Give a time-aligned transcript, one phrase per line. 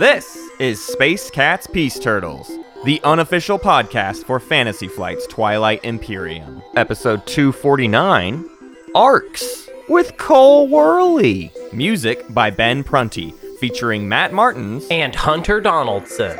[0.00, 2.50] This is Space Cats Peace Turtles,
[2.86, 6.62] the unofficial podcast for Fantasy Flight's Twilight Imperium.
[6.74, 8.48] Episode 249
[8.94, 11.52] Arcs with Cole Wehrle.
[11.74, 16.38] Music by Ben Prunty, featuring Matt Martins and Hunter Donaldson.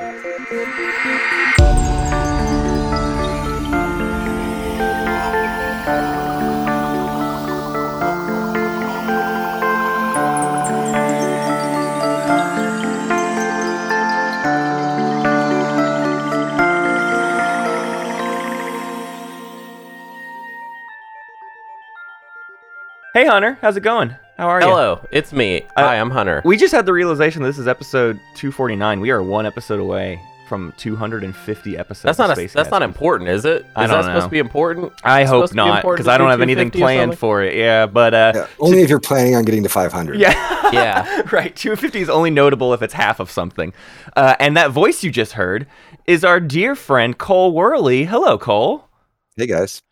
[23.20, 24.16] Hey Hunter, how's it going?
[24.38, 24.66] How are you?
[24.66, 25.66] Hello, it's me.
[25.76, 26.40] Hi, I'm Hunter.
[26.42, 28.98] We just had the realization this is episode 249.
[28.98, 32.02] We are one episode away from 250 episodes.
[32.02, 33.60] That's not of a, Space that's Cats not important, is it?
[33.60, 34.26] Is I that don't supposed know.
[34.26, 34.92] to be important?
[35.04, 37.56] I It's hope supposed to be not, because I don't have anything planned for it.
[37.56, 40.18] Yeah, but uh, Yeah, only if you're planning on getting to 500.
[40.18, 41.20] yeah, Yeah.
[41.30, 41.54] right.
[41.54, 43.74] 250 is only notable if it's half of something.
[44.16, 45.66] Uh, and that voice you just heard
[46.06, 48.06] is our dear friend Cole Wehrle.
[48.06, 48.88] Hello, Cole.
[49.36, 49.82] Hey guys.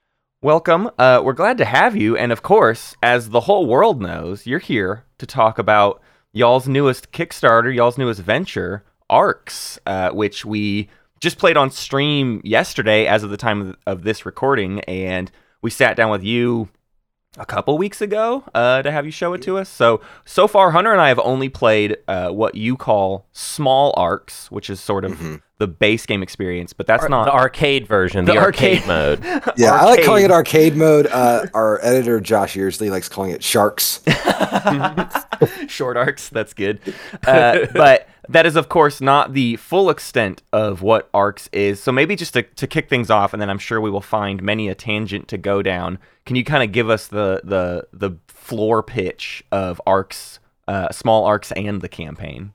[0.40, 0.88] Welcome.
[0.96, 2.16] Uh, we're glad to have you.
[2.16, 6.00] And of course, as the whole world knows, you're here to talk about
[6.32, 13.04] y'all's newest Kickstarter, y'all's newest venture, Arcs, uh, which we just played on stream yesterday
[13.08, 14.78] as of the time of, of this recording.
[14.82, 15.28] And
[15.60, 16.68] we sat down with you
[17.38, 19.68] a couple weeks ago uh, to have you show it to us.
[19.68, 24.50] So, so far, Hunter and I have only played uh, what you call small arcs,
[24.50, 25.36] which is sort of Mm-hmm.
[25.58, 27.24] the base game experience, but that's the not.
[27.24, 29.52] The arcade version, the, The arcade, arcade- mode.
[29.56, 31.06] Yeah, I like calling it arcade mode.
[31.06, 34.00] Uh, our editor Josh Yearsley likes calling it sharks.
[35.68, 36.28] short arcs.
[36.28, 36.80] That's good.
[37.26, 41.82] Uh, but that is, of course, not the full extent of what arcs is.
[41.82, 44.42] So maybe just to, to kick things off, and then I'm sure we will find
[44.42, 45.98] many a tangent to go down.
[46.26, 51.24] Can you kind of give us the the the floor pitch of arcs, uh, small
[51.24, 52.52] arcs, and the campaign?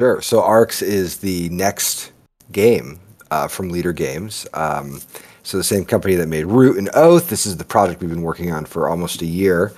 [0.00, 0.20] Sure.
[0.20, 2.12] So Arcs is the next
[2.50, 2.98] game
[3.30, 4.46] uh, from Leder Games.
[4.54, 5.00] Um,
[5.42, 7.28] so the same company that made Root and Oath.
[7.28, 9.72] This is the project we've been working on for almost a year.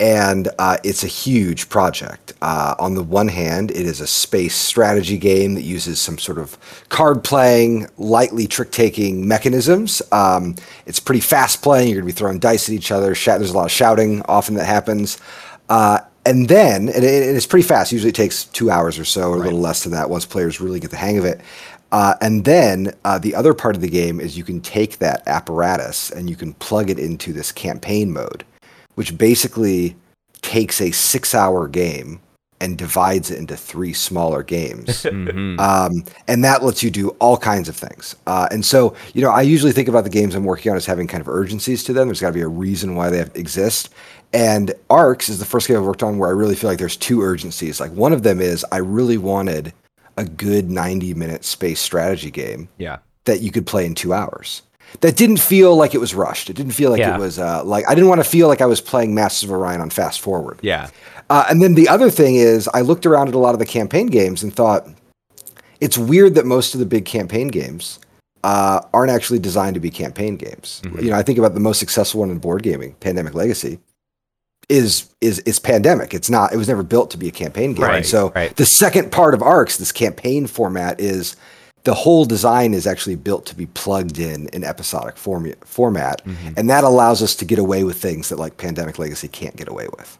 [0.00, 2.32] And uh, it's a huge project.
[2.40, 6.38] Uh, on the one hand, it is a space strategy game that uses some sort
[6.38, 6.56] of
[6.88, 10.00] card playing, lightly trick taking mechanisms.
[10.10, 10.56] Um,
[10.86, 11.88] it's pretty fast playing.
[11.88, 13.12] You're going to be throwing dice at each other.
[13.12, 15.18] There's a lot of shouting often that happens.
[15.68, 17.92] Uh, and then, and it, and it's pretty fast.
[17.92, 20.60] Usually it takes two hours or so, or a little less than that once players
[20.60, 21.40] really get the hang of it.
[21.92, 25.26] Uh, and then uh, the other part of the game is you can take that
[25.26, 28.44] apparatus and you can plug it into this campaign mode,
[29.00, 29.96] which basically
[30.42, 32.20] takes a six hour game
[32.60, 35.04] and divides it into three smaller games.
[35.10, 35.58] Mhm.
[35.58, 38.14] Um, and that lets you do all kinds of things.
[38.26, 40.84] Uh, and so, you know, I usually think about the games I'm working on as
[40.84, 42.08] having kind of urgencies to them.
[42.08, 43.88] There's got to be a reason why they have, exist.
[44.34, 46.98] And Arcs is the first game I've worked on where I really feel like there's
[46.98, 47.80] two urgencies.
[47.80, 49.72] Like one of them is I really wanted
[50.18, 52.98] a good 90 minute space strategy game yeah.
[53.24, 54.60] that you could play in two hours.
[55.00, 56.50] That didn't feel like it was rushed.
[56.50, 57.16] It didn't feel like Yeah.
[57.16, 59.52] it was uh, like I didn't want to feel like I was playing Masters of
[59.54, 60.58] Orion on fast forward.
[60.62, 60.90] Yeah.
[61.30, 63.66] Uh, and then the other thing is, I looked around at a lot of the
[63.66, 64.88] campaign games and thought
[65.80, 68.00] it's weird that most of the big campaign games
[68.42, 70.82] uh, aren't actually designed to be campaign games.
[71.00, 73.78] You know, I think about the most successful one in board gaming, Pandemic Legacy,
[74.68, 76.14] is is is Pandemic.
[76.14, 76.52] It's not.
[76.52, 77.84] It was never built to be a campaign game.
[77.84, 78.54] Right, And so right.
[78.56, 81.36] the second part of Arcs, this campaign format, is
[81.84, 86.54] the whole design is actually built to be plugged in in episodic form- format, Mm-hmm.
[86.56, 89.68] and that allows us to get away with things that like Pandemic Legacy can't get
[89.68, 90.18] away with.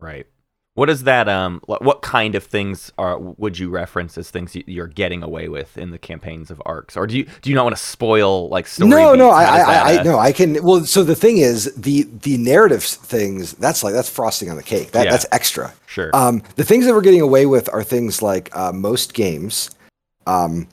[0.00, 0.26] Right.
[0.74, 1.28] What is that?
[1.28, 5.50] Um, what, what kind of things are would you reference as things you're getting away
[5.50, 8.48] with in the campaigns of arcs, or do you do you not want to spoil
[8.48, 8.88] like story?
[8.88, 9.36] no, no, beats?
[9.36, 10.64] I, I, I, uh, no, I can.
[10.64, 14.62] Well, so the thing is, the the narrative things that's like that's frosting on the
[14.62, 14.92] cake.
[14.92, 15.10] That Yeah.
[15.10, 15.74] that's extra.
[15.84, 16.10] Sure.
[16.14, 19.68] Um, the things that we're getting away with are things like uh, most games.
[20.26, 20.68] Um,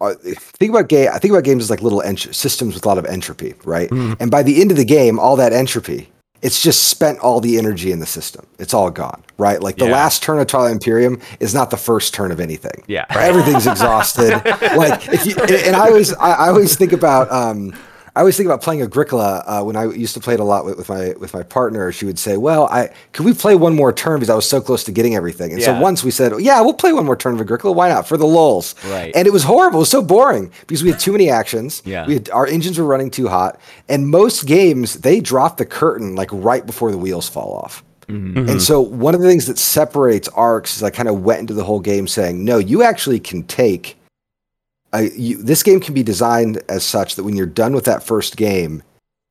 [0.00, 1.08] are, think about game.
[1.12, 3.90] I think about games as like little ent- systems with a lot of entropy, right?
[3.90, 4.14] Mm-hmm.
[4.20, 6.08] And by the end of the game, all that entropy,
[6.40, 8.46] it's just spent all the energy in the system.
[8.60, 9.60] It's all gone, right?
[9.60, 9.92] Like the Yeah.
[9.92, 12.84] last turn of Twilight Imperium is not the first turn of anything.
[12.86, 13.06] Yeah.
[13.10, 14.30] everything's exhausted.
[14.76, 17.30] like if you, and I always, I always think about.
[17.32, 17.74] Um,
[18.18, 20.64] I always think about playing Agricola uh, when I used to play it a lot
[20.64, 21.92] with, with my with my partner.
[21.92, 24.60] She would say, "Well, I could we play one more turn because I was so
[24.60, 25.66] close to getting everything." And Yeah.
[25.66, 27.72] so once we said, "Yeah, we'll play one more turn of Agricola.
[27.72, 29.12] Why not for the lulls?" Right.
[29.14, 29.78] And it was horrible.
[29.78, 31.80] It was so boring because we had too many actions.
[31.84, 32.08] Yeah.
[32.08, 36.16] We had, our engines were running too hot, and most games they drop the curtain
[36.16, 37.84] like right before the wheels fall off.
[38.08, 38.48] Mm-hmm.
[38.48, 41.52] And so one of the things that separates arcs is I kind of went into
[41.54, 43.97] the whole game saying, no, you actually can take.
[44.92, 48.02] A, you, this game can be designed as such that when you're done with that
[48.02, 48.82] first game,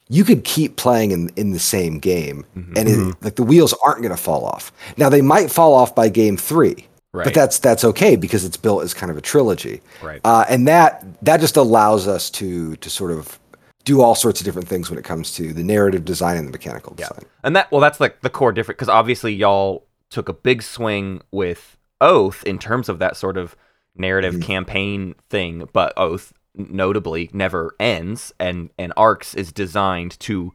[0.09, 4.01] you could keep playing in, in the same game, and it, like the wheels aren't
[4.01, 4.71] going to fall off.
[4.95, 6.87] Now they might fall off by game three,
[7.17, 7.23] Right.
[7.23, 9.81] But that's that's okay because it's built as kind of a trilogy.
[10.03, 10.21] Right.
[10.23, 13.39] Uh, and that that just allows us to to sort of
[13.85, 16.51] do all sorts of different things when it comes to the narrative design and the
[16.51, 17.23] mechanical design.
[17.43, 21.21] And that well, that's like the core difference because obviously y'all took a big swing
[21.31, 23.55] with Oath in terms of that sort of
[23.99, 24.41] narrative Mhm.
[24.41, 30.53] campaign thing, but Oath notably never ends, and and Arcs is designed to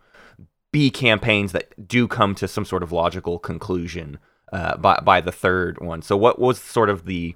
[0.73, 4.19] be campaigns that do come to some sort of logical conclusion
[4.53, 6.03] uh, by by the third one.
[6.03, 7.35] So what was sort of the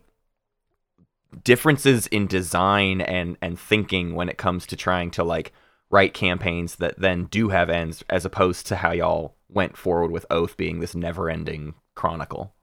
[1.44, 5.52] differences in design and and thinking when it comes to trying to like
[5.90, 10.24] write campaigns that then do have ends as opposed to how y'all went forward with
[10.30, 12.54] oath being this never-ending chronicle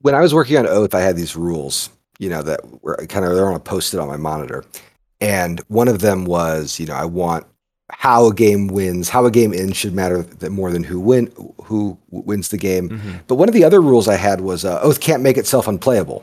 [0.00, 3.24] When I was working on Oath, I had these rules, you know, that were kind
[3.24, 4.64] of they're on a post-it on my monitor.
[5.20, 7.46] And one of them was, you know, I want
[7.90, 11.32] how a game wins, how a game ends should matter more than who win
[11.64, 12.88] who wins the game.
[13.26, 16.22] But one of the other rules I had was uh, Oath can't make itself unplayable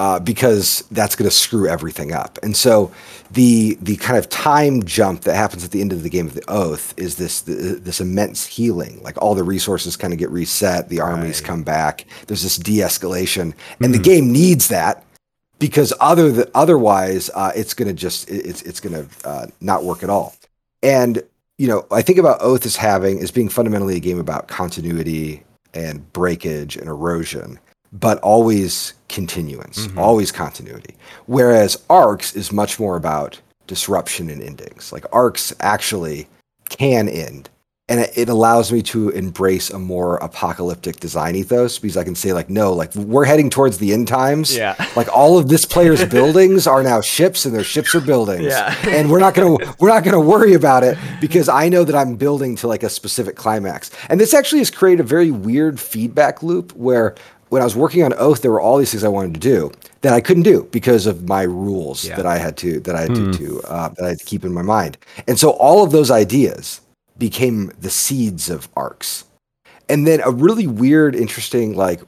[0.00, 2.38] uh, because that's going to screw everything up.
[2.42, 2.90] And so
[3.32, 6.32] the the kind of time jump that happens at the end of the game of
[6.34, 9.02] the Oath is this this immense healing.
[9.02, 11.48] Like all the resources kind of get reset, the armies Right.
[11.48, 12.06] come back.
[12.26, 13.52] There's this de-escalation,
[13.82, 15.04] and the game needs that
[15.58, 19.46] because other th- otherwise uh, it's going to just it- it's it's going to uh,
[19.60, 20.34] not work at all.
[20.82, 21.22] And
[21.58, 25.42] you know, I think about Oath as having as being fundamentally a game about continuity
[25.74, 27.58] and breakage and erosion,
[27.92, 29.98] but always continuance, Mhm.
[29.98, 30.94] always continuity.
[31.26, 34.92] Whereas Arcs is much more about disruption and endings.
[34.92, 36.28] Like Arcs actually
[36.68, 37.48] can end.
[37.88, 42.14] And it, it allows me to embrace a more apocalyptic design ethos because I can
[42.14, 44.56] say like, no, like we're heading towards the end times.
[44.56, 44.76] Yeah.
[44.94, 48.44] Like all of this player's buildings are now ships and their ships are buildings.
[48.44, 48.72] Yeah.
[48.88, 52.14] and we're not gonna we're not gonna worry about it because I know that I'm
[52.14, 53.90] building to like a specific climax.
[54.08, 57.16] And this actually has created a very weird feedback loop where
[57.50, 59.70] when I was working on Oath, there were all these things I wanted to do
[60.00, 62.16] that I couldn't do because of my rules Yeah.
[62.16, 64.44] that I had to that I had to, to uh, that I had to keep
[64.44, 64.96] in my mind.
[65.28, 66.80] And so all of those ideas
[67.18, 69.24] became the seeds of arcs.
[69.88, 72.00] And then a really weird, interesting like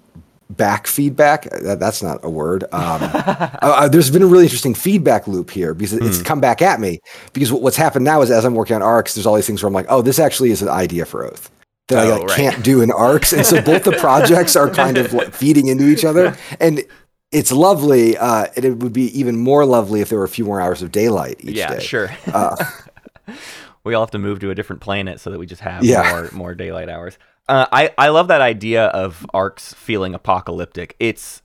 [0.51, 1.51] back feedback.
[1.51, 2.63] That, that's not a word.
[2.73, 6.25] Um, uh, uh, there's been a really interesting feedback loop here because it's Hmm.
[6.25, 7.01] come back at me.
[7.33, 9.69] Because what's happened now is as I'm working on arcs, there's all these things where
[9.69, 11.51] I'm like, oh, this actually is an idea for Oath
[11.89, 12.37] that I Oh, like, right.
[12.37, 15.89] can't do in arcs, and so both the projects are kind of like, feeding into
[15.89, 16.83] each other, and
[17.33, 18.17] it's lovely.
[18.17, 20.83] Uh, and it would be even more lovely if there were a few more hours
[20.83, 21.81] of daylight each yeah day.
[21.81, 22.57] sure Uh,
[23.85, 26.11] we all have to move to a different planet so that we just have Yeah.
[26.11, 27.19] more more daylight hours.
[27.49, 30.95] Uh, I I love that idea of arcs feeling apocalyptic.
[31.01, 31.43] It's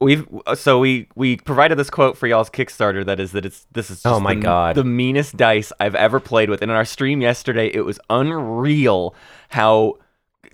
[0.00, 3.90] we've so we we provided this quote for y'all's Kickstarter that is that it's this
[3.90, 4.76] is Oh my the, God.
[4.76, 6.62] the meanest dice I've ever played with.
[6.62, 9.14] And in our stream yesterday, it was unreal
[9.48, 9.98] how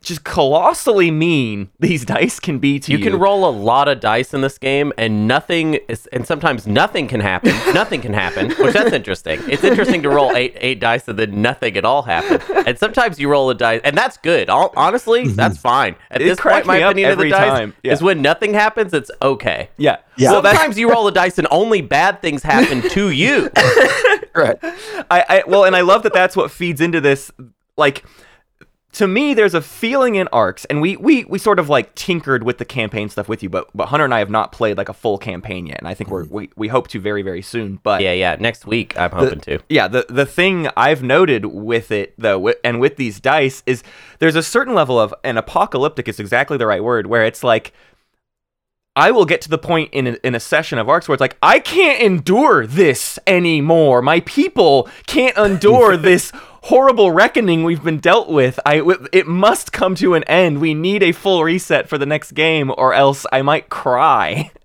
[0.03, 2.99] just colossally mean these dice can be to you.
[2.99, 6.67] You can roll a lot of dice in this game, and nothing is, and sometimes
[6.67, 7.51] nothing can happen.
[7.75, 9.41] nothing can happen, which that's interesting.
[9.49, 12.41] It's interesting to roll eight eight dice and then nothing at all happen.
[12.67, 14.51] And sometimes you roll a dice, and that's good.
[14.51, 15.97] All, honestly, that's fine.
[16.11, 16.21] At.
[16.21, 17.75] It this point, my me up opinion of the every dice time.
[17.83, 17.93] Yeah.
[17.93, 19.71] is when nothing happens, it's okay.
[19.77, 19.99] Yeah.
[20.17, 20.33] Yeah.
[20.33, 23.51] Well, Sometimes you roll a dice and only bad things happen to you.
[24.35, 24.59] right.
[24.63, 27.31] I, I well, and I love that that's what feeds into this.
[27.77, 28.05] Like,
[28.93, 32.43] to me, there's a feeling in arcs, and we we we sort of like tinkered
[32.43, 34.91] with the campaign stuff with you, but but Hunter and I have not played like
[34.91, 36.35] a full campaign yet, and I think we're mm-hmm.
[36.35, 37.81] we, we hope to very very soon.
[37.83, 38.37] But yeah, yeah.
[38.39, 39.61] Next week, I'm hoping to.
[39.71, 43.83] yeah, the the thing I've noted with it though, and with these dice is
[44.19, 47.73] there's a certain level of an apocalyptic is exactly the right word, where it's like
[48.95, 51.21] I will get to the point in a, in a session of arcs where it's
[51.21, 54.03] like I can't endure this anymore.
[54.03, 56.31] My people can't endure this
[56.63, 58.59] horrible reckoning we've been dealt with.
[58.67, 60.61] I w- it must come to an end.
[60.61, 64.51] We need a full reset for the next game, or else I might cry.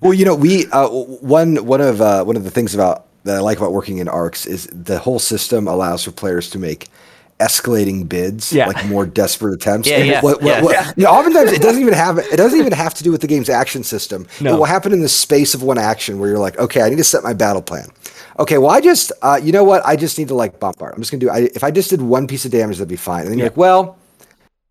[0.00, 3.36] Well, you know, we uh, one one of uh, one of the things about that
[3.36, 6.88] I like about working in arcs is the whole system allows for players to make
[7.40, 8.66] escalating bids, Yeah.
[8.68, 9.88] like more desperate attempts.
[9.88, 10.62] Yeah, And yeah, what- what- yeah.
[10.62, 13.20] what- you know, oftentimes it doesn't even have it doesn't even have to do with
[13.20, 14.28] the game's action system.
[14.40, 14.54] No.
[14.54, 16.98] It will happen in the space of one action where you're like, okay, I need
[16.98, 17.88] to set my battle plan.
[18.38, 19.84] Okay, well, I just, uh, you know what?
[19.86, 20.94] I just need to like bombard.
[20.94, 21.30] I'm just gonna do.
[21.30, 23.22] I, if I just did one piece of damage, that'd be fine.
[23.22, 23.98] And then you're like, well,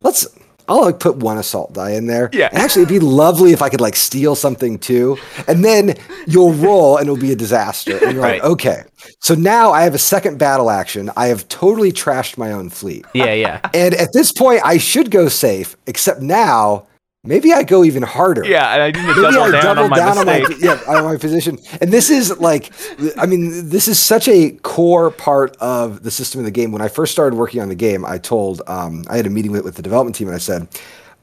[0.02, 0.28] let's
[0.68, 2.30] I'll like put one assault die in there.
[2.32, 2.48] Yeah.
[2.52, 5.18] And actually, it'd be lovely if I could like steal something too.
[5.48, 5.96] And then
[6.28, 7.98] you'll roll and it'll be a disaster.
[7.98, 8.42] And you're Right.
[8.42, 8.84] like, okay.
[9.20, 11.12] So now I have a second battle action.
[11.18, 13.06] I have totally trashed my own fleet.
[13.14, 13.60] Yeah, yeah.
[13.74, 16.88] And at this point, I should go safe, except now
[17.24, 18.46] maybe I go even harder.
[18.46, 20.46] Yeah, and I need to Maybe double I down double on my down on my
[20.60, 22.72] yeah on my position, and this is like,
[23.18, 26.72] I mean, this is such a core part of the system of the game.
[26.72, 29.52] When I first started working on the game, I told um, I had a meeting
[29.52, 30.68] with, with the development team, and I said,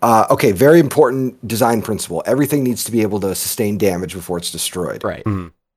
[0.02, 2.23] uh, okay, very important design principle.
[2.26, 5.02] Everything needs to be able to sustain damage before it's destroyed.
[5.05, 5.25] Right.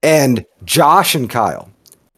[0.04, 1.70] And Josh and Kyle.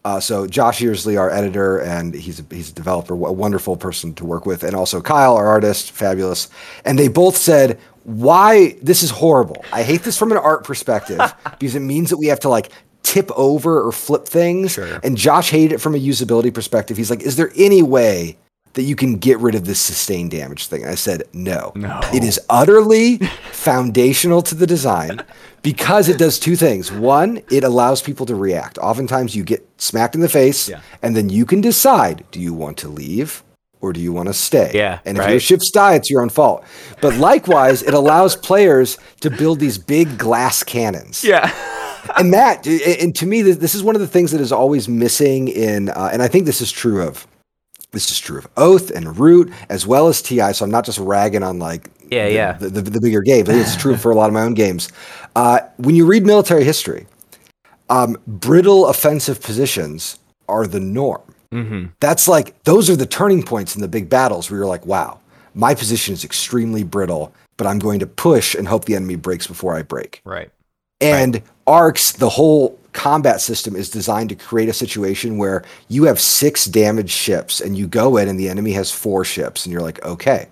[0.05, 4.13] Uh, so Josh Yearsley, our editor, and he's a, he's a developer, a wonderful person
[4.15, 6.49] to work with, and also Kyle, our artist, fabulous.
[6.83, 9.63] And they both said, "Why this is horrible?
[9.71, 11.19] I hate this from an art perspective
[11.59, 12.69] because it means that we have to like
[13.01, 14.99] tip over or flip things." Sure.
[15.03, 16.97] And Josh hated it from a usability perspective.
[16.97, 18.37] He's like, "Is there any way
[18.73, 21.71] that you can get rid of this sustained damage thing?" I said, "No.
[21.75, 21.99] No.
[22.13, 23.17] It is utterly
[23.51, 25.21] foundational to the design
[25.61, 26.91] because it does two things.
[26.91, 28.77] One, it allows people to react.
[28.77, 30.81] Oftentimes you get smacked in the face Yeah.
[31.01, 33.43] and then you can decide, do you want to leave
[33.79, 34.71] or do you want to stay?
[34.73, 36.63] Yeah, And if your ships die, it's your own fault.
[37.01, 41.49] But likewise, it allows players to build these big glass cannons Yeah.
[42.17, 44.89] and Matt, and to me, this this is one of the things that is always
[44.89, 47.25] missing in, uh, and I think this is true of,
[47.93, 50.53] this is true of Oath and Root as well as Ti.
[50.53, 52.53] So I'm not just ragging on like, Yeah, the, yeah.
[52.53, 53.47] the, the, the bigger games.
[53.47, 54.91] I it's true for a lot of my own games.
[55.35, 57.07] Uh, when you read military history,
[57.89, 60.19] um, brittle offensive positions
[60.49, 61.21] are the norm.
[61.51, 61.85] Mm-hmm.
[61.99, 65.19] That's like those are the turning points in the big battles where you're like, wow,
[65.53, 69.45] my position is extremely brittle, but I'm going to push and hope the enemy breaks
[69.45, 70.21] before I break.
[70.25, 70.49] Right.
[70.99, 76.19] And ARCS, the whole combat system is designed to create a situation where you have
[76.19, 79.81] six damaged ships and you go in and the enemy has four ships and you're
[79.81, 80.47] like, okay,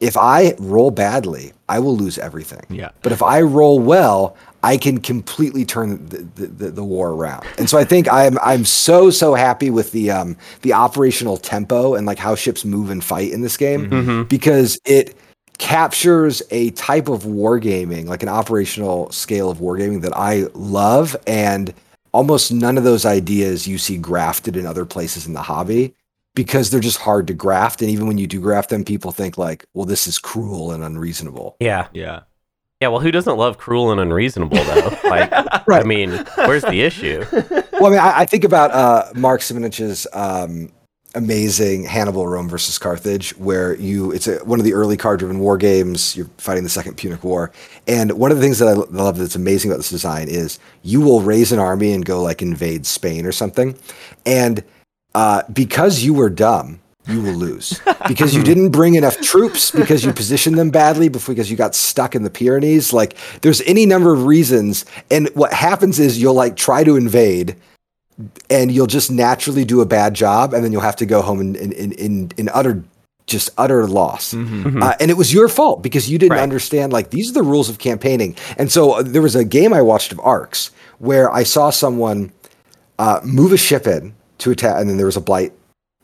[0.00, 2.64] if I roll badly, I will lose everything.
[2.70, 2.90] Yeah.
[3.02, 7.46] But if I roll well, I can completely turn the, the, the, the war around.
[7.58, 11.94] And so I think I'm I'm so so happy with the um the operational tempo
[11.94, 15.16] and like how ships move and fight in this game because it
[15.58, 21.74] captures a type of wargaming, like an operational scale of wargaming that I love and
[22.12, 25.94] almost none of those ideas you see grafted in other places in the hobby
[26.34, 29.36] because they're just hard to graft and even when you do graft them people think
[29.36, 31.88] like well this is cruel and unreasonable Yeah.
[31.92, 32.20] Yeah.
[32.80, 32.88] Yeah.
[32.88, 34.96] Well, who doesn't love cruel and unreasonable though?
[35.08, 37.24] Like, I mean, where's the issue?
[37.32, 40.70] well, I mean, I, I think about uh, Mark Simonitch's um,
[41.14, 45.56] amazing Hannibal Rome versus Carthage, where you it's a, one of the early card-driven war
[45.56, 46.16] games.
[46.16, 47.50] You're fighting the Second Punic War,
[47.86, 51.00] and one of the things that I love that's amazing about this design is you
[51.00, 53.76] will raise an army and go like invade Spain or something,
[54.26, 54.62] and
[55.14, 56.80] uh, because you were dumb.
[57.06, 61.50] You will lose because you didn't bring enough troops because you positioned them badly because
[61.50, 62.92] you got stuck in the Pyrenees.
[62.92, 67.56] Like there's any number of reasons, and what happens is you'll like try to invade,
[68.50, 71.40] and you'll just naturally do a bad job, and then you'll have to go home
[71.40, 72.82] in in in, in, in utter
[73.26, 74.32] just utter loss.
[74.32, 76.42] Uh, and it was your fault because you didn't Right.
[76.42, 78.34] understand like these are the rules of campaigning.
[78.56, 82.32] And so uh, there was a game I watched of Arcs where I saw someone
[82.98, 85.52] uh, move a ship in to attack, and then there was a blight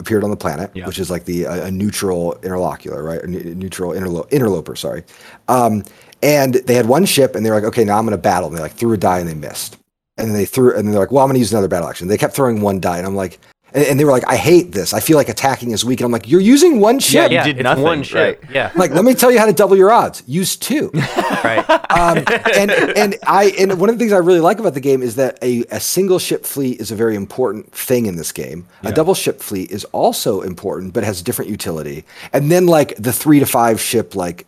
[0.01, 0.87] appeared on the planet, Yeah.
[0.87, 3.23] which is like the uh, a neutral interlocutor, right?
[3.23, 5.03] A neutral interlo- interloper, sorry.
[5.49, 5.83] Um,
[6.23, 8.49] and they had one ship, and they're like, okay, now I'm going to battle.
[8.49, 9.79] And they like threw a die and they missed.
[10.17, 12.09] And then they threw, and they're like, well, I'm going to use another battle action.
[12.09, 13.41] They kept throwing one die, and I'm like,
[13.75, 14.95] and, and they were like, I hate this.
[14.95, 16.01] I feel like attacking is weak.
[16.01, 17.15] And I'm like, you're using one ship.
[17.15, 18.41] Yeah, you yeah, did it's nothing, one ship.
[18.43, 18.51] right.
[18.51, 18.71] Yeah.
[18.77, 20.23] Like, let me tell you how to double your odds.
[20.27, 20.91] Use two.
[21.45, 21.69] Right.
[21.91, 22.25] Um,
[22.57, 25.17] and and I and one of the things I really like about the game is
[25.17, 28.67] that a, a single ship fleet is a very important thing in this game.
[28.83, 32.05] A double ship fleet is also important, but has different utility.
[32.33, 34.47] And then like the three to five ship like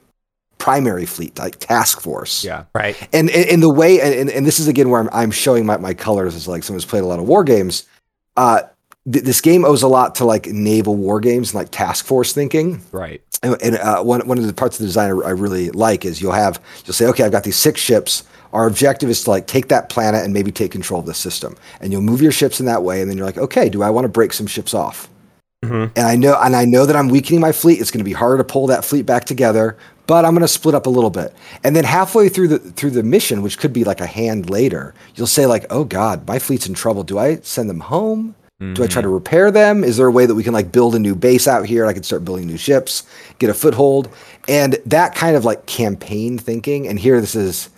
[0.59, 2.45] primary fleet, like task force.
[2.45, 2.65] Yeah.
[2.75, 2.97] Right.
[3.13, 5.77] And in, in the way, and, and this is again where I'm, I'm showing my,
[5.77, 7.85] my colors as like someone who's played a lot of war games.
[8.37, 8.63] Uh,
[9.11, 12.33] th- this game owes a lot to like naval war games and like task force
[12.33, 12.81] thinking.
[12.93, 13.23] Right.
[13.43, 16.21] And, and uh, one one of the parts of the design I really like is
[16.23, 18.25] you'll have you'll say, okay, I've got these six ships.
[18.53, 21.57] Our objective is to like take that planet and maybe take control of the system.
[21.81, 23.91] And you'll move your ships in that way, and then you're like, okay, do I
[23.91, 25.11] want to break some ships off?
[25.65, 25.91] Mhm.
[25.97, 27.81] And I know and I know that I'm weakening my fleet.
[27.81, 30.49] It's going to be harder to pull that fleet back together, but I'm going to
[30.49, 31.35] split up a little bit.
[31.65, 34.95] And then halfway through the through the mission, which could be like a hand later,
[35.15, 37.03] you'll say like, oh God, my fleet's in trouble.
[37.03, 38.35] Do I send them home?
[38.75, 39.85] Do I try to repair them?
[39.85, 41.85] Is there a way that we can like build a new base out here?
[41.85, 43.03] I can start building new ships,
[43.39, 44.09] get a foothold,
[44.49, 46.89] and that kind of like campaign thinking.
[46.89, 47.69] And here, this is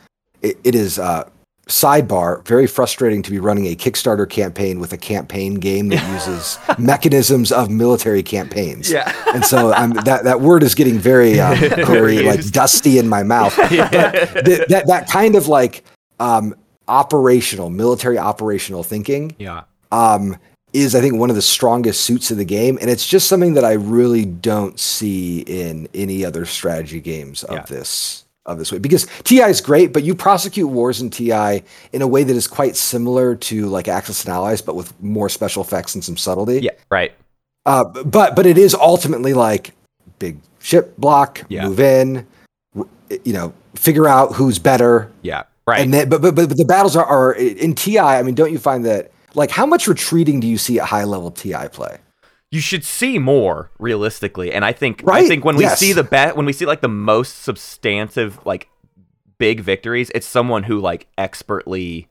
[0.40, 1.28] it, it is uh,
[1.68, 6.58] sidebar very frustrating to be running a Kickstarter campaign with a campaign game that uses
[6.78, 8.90] mechanisms of military campaigns.
[8.90, 9.12] Yeah.
[9.34, 11.56] and so I'm, that that word is getting very um,
[11.86, 13.54] very like dusty in my mouth.
[13.68, 15.84] But th- that that kind of like
[16.18, 16.54] um,
[16.88, 19.62] operational military operational thinking Yeah.
[19.92, 20.36] um,
[20.72, 23.54] is I think one of the strongest suits of the game, and it's just something
[23.54, 27.62] that I really don't see in any other strategy games of Yeah.
[27.64, 28.78] this of this way.
[28.78, 31.62] Because TI is great, but you prosecute wars in TI
[31.92, 35.28] in a way that is quite similar to like Axis and Allies, but with more
[35.28, 36.60] special effects and some subtlety.
[36.60, 36.72] Yeah.
[36.90, 37.12] Right.
[37.66, 39.72] Uh, but but it is ultimately like
[40.18, 41.66] big ship block, Yeah.
[41.66, 42.26] move in,
[43.24, 45.42] you know, figure out who's better, Yeah.
[45.66, 45.80] Right.
[45.82, 47.98] and then but, but but the battles are, are in TI.
[47.98, 51.04] I mean, don't you find that like how much retreating do you see at high
[51.04, 51.98] level TI play?
[52.50, 55.78] You should see more realistically and i think i think when we Yes.
[55.78, 58.68] see the bet when we see like the most substantive like
[59.38, 62.08] big victories it's someone who like expertly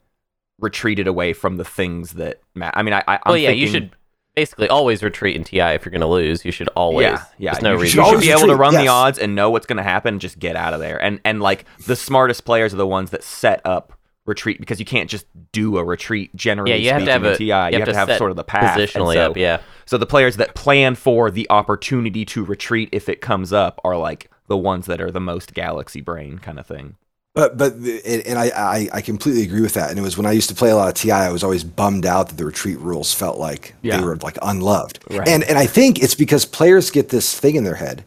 [0.59, 3.67] retreated away from the things that ma- i mean i, I I'm well, yeah, you
[3.67, 3.91] should
[4.35, 6.45] basically always retreat in TI if you're going to lose.
[6.45, 7.05] You should always.
[7.05, 7.85] yeah yeah There's no you, reason.
[7.85, 9.83] you should always be able to retreat, run the odds and know what's going to
[9.83, 12.85] happen and just get out of there and and like the smartest players are the
[12.85, 13.93] ones that set up
[14.27, 17.35] retreat because you can't just do a retreat generally Yeah, you have to have a.
[17.35, 17.45] TI.
[17.45, 19.37] You, have, to have sort of the path positionally so- up.
[19.37, 19.59] Yeah.
[19.87, 23.97] So the players that plan for the opportunity to retreat if it comes up are
[23.97, 26.95] like the ones that are the most galaxy brain kind of thing.
[27.33, 29.89] But but and I, I I completely agree with that.
[29.91, 31.63] And it was when I used to play a lot of TI, I was always
[31.63, 33.97] bummed out that the retreat rules felt like Yeah.
[33.97, 34.99] they were like unloved.
[35.09, 35.27] Right.
[35.27, 38.05] And and I think it's because players get this thing in their head,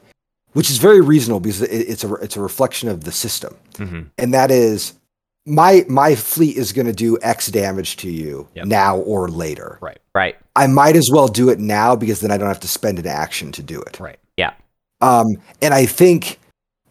[0.52, 4.02] which is very reasonable because it, it's a it's a reflection of the system, Mm-hmm.
[4.18, 4.94] and that is
[5.46, 8.66] my my fleet is going to do X damage to you Yep.
[8.66, 9.78] now or later.
[9.80, 9.98] Right.
[10.14, 10.36] Right.
[10.56, 13.06] I might as well do it now because then I don't have to spend an
[13.06, 13.98] action to do it.
[14.00, 14.18] Right.
[14.36, 14.52] Yeah.
[15.00, 15.26] Um,
[15.62, 16.38] and I think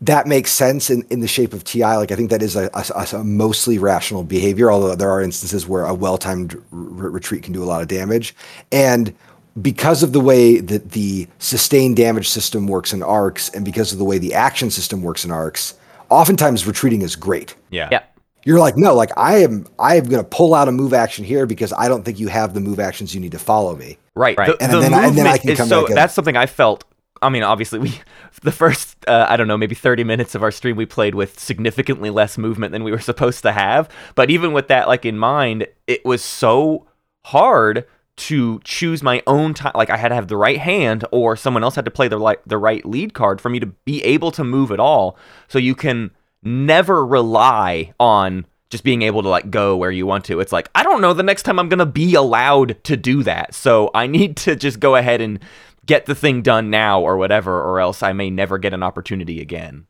[0.02, 1.84] that makes sense in, in the shape of TI.
[1.84, 5.68] Like I think that is a, a- a mostly rational behavior, although there are instances
[5.68, 8.34] where a well-timed re- retreat can do a lot of damage.
[8.72, 9.14] And
[9.62, 13.98] because of the way that the sustained damage system works in arcs, and because of
[14.00, 15.74] the way the action system works in arcs,
[16.10, 17.56] oftentimes retreating is great.
[17.70, 17.90] Yeah.
[17.92, 18.04] Yeah.
[18.50, 21.24] You're like, no, like I am, I am going to pull out a move action
[21.24, 24.00] here because I don't think you have the move actions you need to follow me.
[24.16, 24.36] Right.
[24.38, 24.58] Right.
[24.58, 25.96] The, And the then I- and then I can come so back in.
[25.96, 26.84] that's something I felt.
[27.22, 27.94] I mean, obviously, we
[28.42, 31.40] the first uh, I don't know maybe thirty minutes of our stream we played with
[31.40, 33.88] significantly less movement than we were supposed to have.
[34.16, 36.88] But even with that like in mind, it was so
[37.26, 39.72] hard to choose my own time.
[39.76, 42.18] Like I had to have the right hand, or someone else had to play the
[42.18, 45.18] like the right lead card for me to be able to move at all.
[45.48, 46.12] So you can
[46.44, 50.40] never rely on just being able to like go where you want to.
[50.40, 53.24] It's like I don't know the next time I'm going to be allowed to do
[53.24, 53.54] that.
[53.56, 55.40] So I need to just go ahead and
[55.86, 59.42] get the thing done now or whatever or else I may never get an opportunity
[59.42, 59.88] again.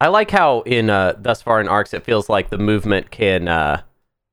[0.00, 3.48] I like how in uh, thus far in arcs it feels like the movement can,
[3.48, 3.82] uh,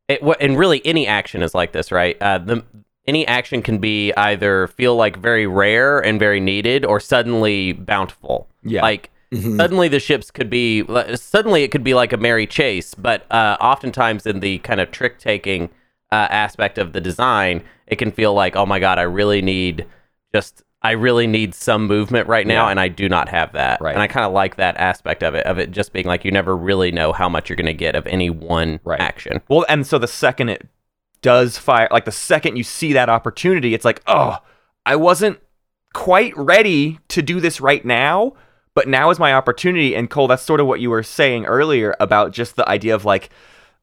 [0.08, 2.18] it, and really any action is like this, right?
[2.22, 2.63] Uh, the
[3.08, 8.48] any action can be either feel like very rare and very needed, or suddenly bountiful.
[8.63, 8.82] Yeah.
[8.82, 9.58] Like Mhm.
[9.58, 10.84] suddenly the ships could be
[11.15, 14.89] suddenly it could be like a merry chase, but uh, oftentimes in the kind of
[14.92, 15.70] trick taking
[16.12, 19.86] uh, aspect of the design, it can feel like oh my god, I really need
[20.34, 22.72] just I really need some movement right now, Yeah.
[22.72, 23.82] and I do not have that.
[23.82, 23.94] Right.
[23.94, 26.32] And I kind of like that aspect of it, of it just being like you
[26.32, 29.00] never really know how much you're going to get of any one Right.
[29.02, 29.42] action.
[29.50, 30.65] Well, and so the second it
[31.22, 34.38] does fire, like the second you see that opportunity, it's like, oh,
[34.86, 35.39] I wasn't
[35.94, 38.34] quite ready to do this right now,
[38.80, 39.94] but now is my opportunity.
[39.94, 43.04] And Cole, that's sort of what you were saying earlier about just the idea of
[43.04, 43.30] like,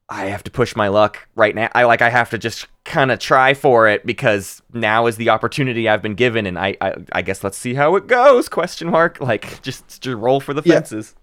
[0.09, 1.69] I have to push my luck right now.
[1.75, 5.29] I like I have to just kind of try for it because now is the
[5.29, 8.49] opportunity I've been given, and I, I I guess let's see how it goes?
[8.49, 9.19] Question mark.
[9.21, 10.75] Like just, just roll for the Yeah.
[10.75, 11.13] fences.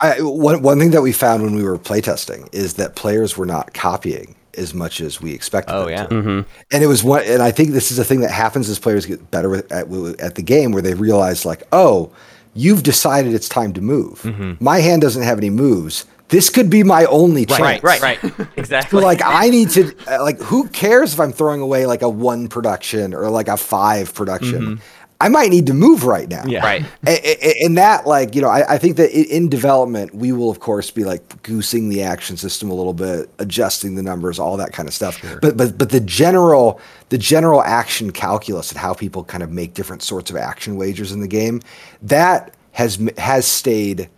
[0.00, 3.46] I, one, one thing that we found when we were playtesting is that players were
[3.46, 6.06] not copying as much as we expected Oh, them yeah.
[6.06, 6.14] to.
[6.14, 6.40] Mm-hmm.
[6.72, 9.06] And it was one, and I think this is a thing that happens as players
[9.06, 9.86] get better with, at,
[10.20, 12.12] at the game, where they realize like, oh,
[12.54, 14.22] you've decided it's time to move.
[14.22, 14.64] Mm-hmm.
[14.64, 16.06] My hand doesn't have any moves.
[16.28, 17.60] This could be my only chance.
[17.60, 18.48] Right, right, right.
[18.56, 19.02] Exactly.
[19.02, 22.48] like I need to uh, like who cares if I'm throwing away like a one
[22.48, 24.80] production or like a five production?
[25.20, 26.44] I might need to move right now.
[26.46, 26.64] Yeah.
[26.64, 26.84] right.
[27.06, 30.50] A- a- And that, like, you know, I, I think that in development, we will,
[30.50, 34.56] of course, be like goosing the action system a little bit, adjusting the numbers, all
[34.56, 35.22] that kind of stuff.
[35.40, 39.74] But, but, but the general, the general action calculus and how people kind of make
[39.74, 41.62] different sorts of action wagers in the game,
[42.02, 44.08] that has has stayed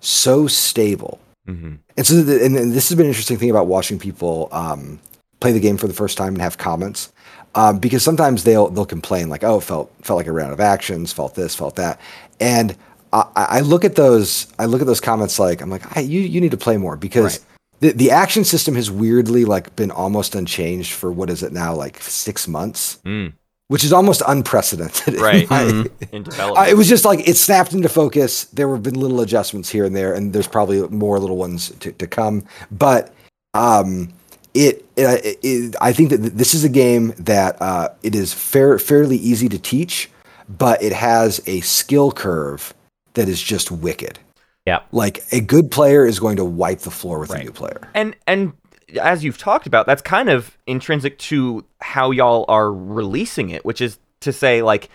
[0.00, 1.20] so stable.
[1.46, 1.74] Mm-hmm.
[1.96, 4.98] And so, the, and, and this has been an interesting thing about watching people um,
[5.40, 7.12] play the game for the first time and have comments,
[7.56, 10.52] um, because sometimes they'll they'll complain like, "Oh, it felt felt like I ran out
[10.52, 12.00] of actions, felt this, felt that,"
[12.38, 12.76] and
[13.12, 16.20] I, I look at those I look at those comments like I'm like, I, you
[16.20, 17.38] you need to play more because.
[17.38, 17.46] Right.
[17.80, 21.74] The, the action system has weirdly like been almost unchanged for what is it now
[21.74, 23.34] like six months, Mm.
[23.68, 25.14] which is almost unprecedented.
[25.16, 25.50] in Right.
[25.50, 25.60] my-
[26.10, 26.68] In uh, development.
[26.70, 28.44] it was just like it snapped into focus.
[28.44, 31.92] There have been little adjustments here and there, and there's probably more little ones to,
[31.92, 32.44] to come.
[32.70, 33.12] But
[33.52, 34.08] um,
[34.56, 38.78] it, it, it, I think that this is a game that uh, it is fair,
[38.78, 40.10] fairly easy to teach,
[40.48, 42.74] but it has a skill curve
[43.14, 44.18] that is just wicked.
[44.66, 44.80] Yeah.
[44.92, 47.88] Like a good player is going to wipe the floor with a new player.
[47.94, 48.52] and and
[49.00, 53.80] as you've talked about that's kind of intrinsic to how y'all are releasing it which
[53.80, 54.88] is to say like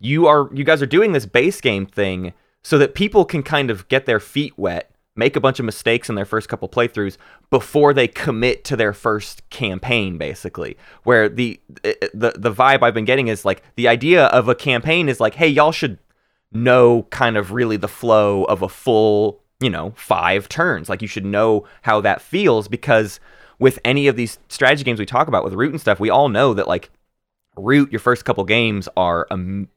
[0.00, 2.32] you are you guys are doing this base game thing
[2.66, 6.08] so that people can kind of get their feet wet, make a bunch of mistakes
[6.08, 7.16] in their first couple playthroughs
[7.50, 10.76] before they commit to their first campaign basically.
[11.04, 11.60] Where the
[12.12, 15.34] the the vibe I've been getting is like the idea of a campaign is like,
[15.34, 15.98] "Hey, y'all should
[16.52, 20.88] know kind of really the flow of a full, you know, 5 turns.
[20.88, 23.20] Like you should know how that feels because
[23.58, 26.28] with any of these strategy games we talk about with root and stuff, we all
[26.28, 26.90] know that like
[27.56, 29.68] root your first couple games are um,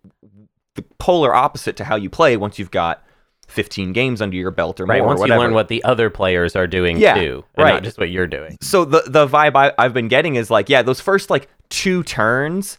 [0.76, 3.04] the polar opposite to how you play once you've got
[3.50, 5.00] 15 games under your belt or Right.
[5.00, 5.08] more.
[5.16, 7.74] Once you learn what the other players are doing Yeah, too, and right.
[7.76, 8.58] not just what you're doing.
[8.62, 12.04] so the the vibe I, I've been getting is like, yeah, those first like two
[12.04, 12.78] turns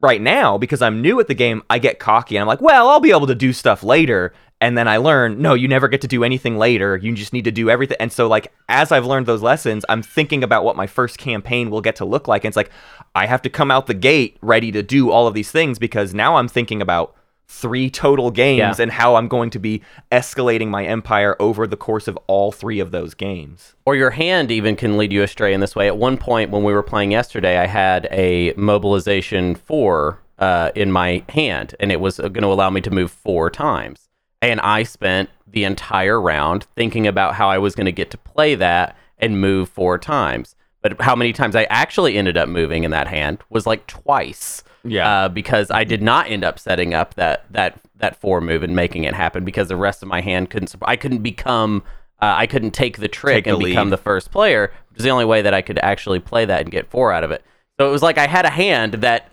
[0.00, 2.88] right now because I'm new at the game, I get cocky and I'm like, well,
[2.88, 4.32] I'll be able to do stuff later.
[4.60, 6.96] And then I learn, no, you never get to do anything later.
[6.96, 7.96] You just need to do everything.
[8.00, 11.70] And so, like, as I've learned those lessons, I'm thinking about what my first campaign
[11.70, 12.42] will get to look like.
[12.44, 12.70] And it's like,
[13.14, 16.12] I have to come out the gate ready to do all of these things because
[16.12, 17.14] now I'm thinking about
[17.48, 18.82] three total games Yeah.
[18.82, 19.82] and how I'm going to be
[20.12, 23.74] escalating my empire over the course of all three of those games.
[23.86, 25.86] Or your hand even can lead you astray in this way.
[25.86, 30.92] At one point when we were playing yesterday, I had a mobilization four uh, in
[30.92, 34.08] my hand, and it was going to allow me to move four times.
[34.40, 38.18] And I spent the entire round thinking about how I was going to get to
[38.18, 40.54] play that and move four times.
[40.80, 44.62] But how many times I actually ended up moving in that hand was like twice.
[44.84, 45.24] Yeah.
[45.24, 48.76] Uh, because I did not end up setting up that that that four move and
[48.76, 50.74] making it happen because the rest of my hand couldn't.
[50.82, 51.82] I couldn't become.
[52.20, 55.10] Uh, I couldn't take the trick Take and become the first player, which is the
[55.10, 57.44] only way that I could actually play that and get four out of it.
[57.78, 59.32] So it was like I had a hand that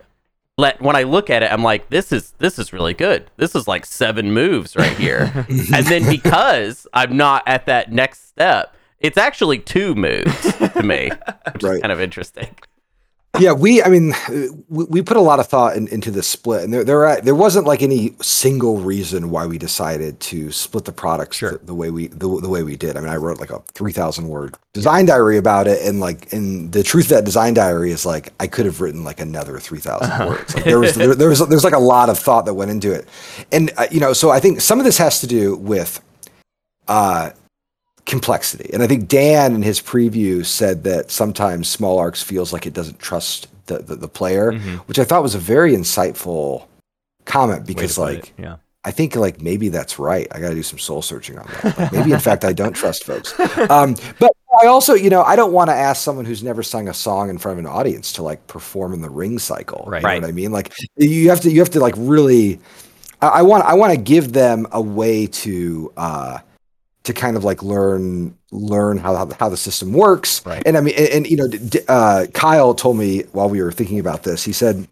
[0.56, 3.28] let when I look at it, I'm like, this is this is really good.
[3.38, 5.32] This is like seven moves right here.
[5.48, 11.10] and then because I'm not at that next step, it's actually two moves to me,
[11.54, 11.74] which Right.
[11.76, 12.54] is kind of interesting.
[13.40, 13.82] Yeah, we.
[13.82, 14.14] I mean,
[14.68, 17.34] we, we put a lot of thought in, into the split, and there there there
[17.34, 21.52] wasn't like any single reason why we decided to split the products Sure.
[21.52, 22.96] the, the way we the, the way we did.
[22.96, 26.32] I mean, I wrote like a three thousand word design diary about it, and like,
[26.32, 29.58] and the truth of that design diary is like I could have written like another
[29.58, 29.80] three
[30.26, 30.54] words.
[30.54, 32.92] Like, there was there, there was there's like a lot of thought that went into
[32.92, 33.08] it,
[33.52, 36.00] and uh, you know, so I think some of this has to do with
[36.88, 37.30] uh
[38.06, 38.70] complexity.
[38.72, 42.72] And I think Dan in his preview said that sometimes Small Arcs feels like it
[42.72, 44.78] doesn't trust the, the, the player, Mhm.
[44.86, 46.66] which I thought was a very insightful
[47.24, 48.56] comment because like yeah.
[48.84, 50.28] I think like maybe that's right.
[50.30, 51.76] I got to do some soul searching on that.
[51.78, 53.34] Like, maybe in fact I don't trust folks.
[53.70, 54.30] Um, but
[54.62, 57.28] I also, you know, I don't want to ask someone who's never sung a song
[57.28, 59.84] in front of an audience to like perform in the ring cycle.
[59.88, 59.98] Right.
[59.98, 60.22] You know Right.
[60.22, 60.52] what I mean?
[60.52, 62.60] Like you have to, you have to like really.
[63.20, 66.38] I, I want, I want to give them a way to, uh,
[67.06, 70.44] to kind of like learn, learn how how, how the system works.
[70.44, 70.62] Right.
[70.66, 71.48] And I mean, and, and, you know,
[71.88, 74.86] uh, Kyle told me while we were thinking about this, he said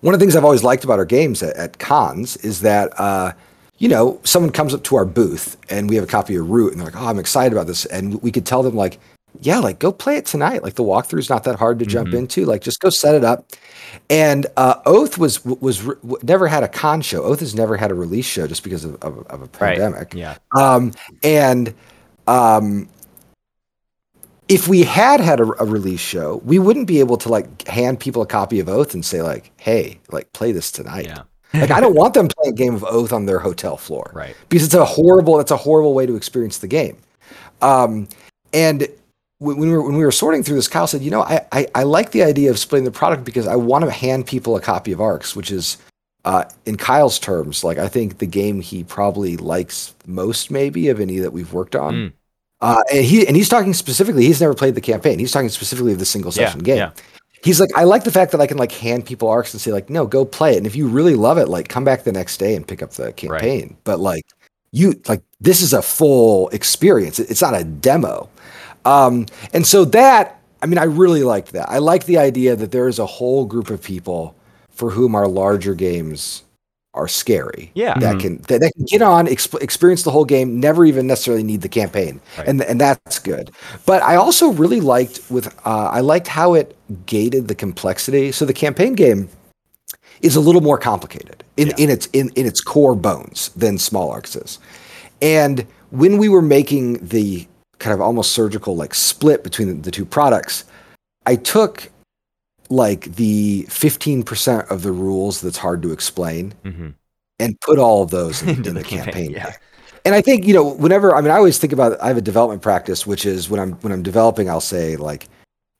[0.00, 2.92] one of the things I've always liked about our games at, at cons is that,
[2.98, 3.32] uh,
[3.78, 6.72] you know, someone comes up to our booth and we have a copy of Root
[6.72, 7.84] and they're like, oh, I'm excited about this.
[7.86, 9.00] And we could tell them, like,
[9.40, 10.62] yeah, like go play it tonight.
[10.62, 12.44] Like the walkthrough's not that hard to jump into.
[12.44, 13.50] Like just go set it up.
[14.08, 17.22] And uh, Oath was was re- never had a con show.
[17.24, 19.78] Oath has never had a release show just because of, of, of a Right.
[19.78, 20.14] pandemic.
[20.14, 20.36] Yeah.
[20.56, 20.92] Um,
[21.22, 21.74] and
[22.28, 22.88] um,
[24.48, 28.00] if we had had a, a release show, we wouldn't be able to like hand
[28.00, 31.22] people a copy of Oath and say like, "Hey, like play this tonight." Yeah.
[31.54, 34.34] like I don't want them playing a game of Oath on their hotel floor, Right.
[34.48, 36.96] Because it's a horrible, that's a horrible way to experience the game.
[37.60, 38.08] Um,
[38.54, 38.88] and
[39.42, 41.66] when we were when we were sorting through this, Kyle said, "You know, I I,
[41.74, 44.60] I like the idea of splitting the product because I want to hand people a
[44.60, 45.78] copy of Arcs, which is."
[46.24, 51.00] Uh, in Kyle's terms, like I think the game he probably likes most, maybe of
[51.00, 51.94] any that we've worked on.
[51.94, 52.12] Mm.
[52.60, 54.24] Uh, and he and he's talking specifically.
[54.24, 55.18] He's never played the campaign.
[55.18, 56.76] He's talking specifically of the single Yeah, session game.
[56.76, 56.90] yeah.
[57.42, 59.72] He's like, I like the fact that I can like hand people arcs and say
[59.72, 60.58] like, no, go play it.
[60.58, 62.92] And if you really love it, like come back the next day and pick up
[62.92, 63.76] the campaign.
[63.82, 64.24] But like
[64.70, 67.18] you like this is a full experience.
[67.18, 68.28] It's not a demo.
[68.84, 71.68] Um, and so that I mean, I really liked that.
[71.68, 74.36] I like the idea that there is a whole group of people
[74.70, 76.44] for whom our larger games
[76.94, 77.70] are scary.
[77.74, 77.98] Yeah.
[77.98, 81.42] that can that, that can get on, exp- experience the whole game, never even necessarily
[81.42, 82.46] need the campaign, Right.
[82.48, 83.50] and and that's good.
[83.86, 88.30] But I also really liked with uh, I liked how it gated the complexity.
[88.30, 89.28] So the campaign game
[90.20, 91.74] is a little more complicated in, Yeah.
[91.78, 94.58] in its in, in its core bones than Small Arcs is.
[95.22, 97.46] And when we were making the
[97.82, 100.64] kind of almost surgical like split between the, two products,
[101.26, 101.90] I took
[102.70, 106.90] like the 15% of the rules that's hard to explain Mm-hmm.
[107.38, 109.12] and put all of those in, Into in the the campaign.
[109.14, 109.52] campaign, yeah.
[110.04, 112.22] And I think, you know, whenever I mean I always think about I have a
[112.22, 115.28] development practice which is when I'm when I'm developing I'll say like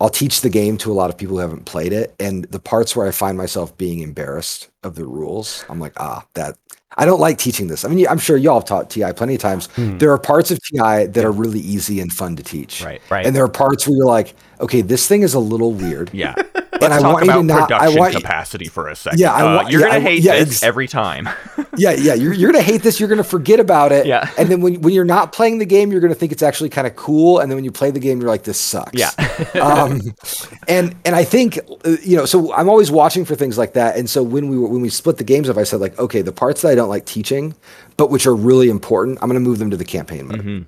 [0.01, 2.59] I'll teach the game to a lot of people who haven't played it, and the
[2.59, 6.57] parts where I find myself being embarrassed of the rules, I'm like, ah, that
[6.97, 7.85] I don't like teaching this.
[7.85, 9.67] I mean, I'm sure y'all have taught TI plenty of times.
[9.75, 9.99] Hmm.
[9.99, 13.27] There are parts of TI that are really easy and fun to teach, Right, right.
[13.27, 16.11] And there are parts where you're like, okay, this thing is a little weird.
[16.13, 16.35] Yeah.
[16.37, 16.47] and
[16.81, 17.73] Let's I talk want you to about not.
[17.73, 19.21] I production want capacity for a second.
[19.21, 21.29] Yeah, I Uh, you're yeah, gonna I- hate yeah, this every time.
[21.77, 22.15] yeah, yeah.
[22.15, 22.99] You're, you're gonna hate this.
[22.99, 24.07] You're gonna forget about it.
[24.07, 24.29] Yeah.
[24.37, 26.87] And then when when you're not playing the game, you're gonna think it's actually kind
[26.87, 27.39] of cool.
[27.39, 28.93] And then when you play the game, you're like, this sucks.
[28.99, 29.11] Yeah.
[29.63, 30.01] um,
[30.69, 33.97] and and I think uh, you know, so I'm always watching for things like that.
[33.97, 36.33] And so when we when we split the games up, I said like, okay, the
[36.33, 37.55] parts that I don't like teaching,
[37.97, 40.41] but which are really important, I'm gonna move them to the campaign mode.
[40.43, 40.67] Mhm.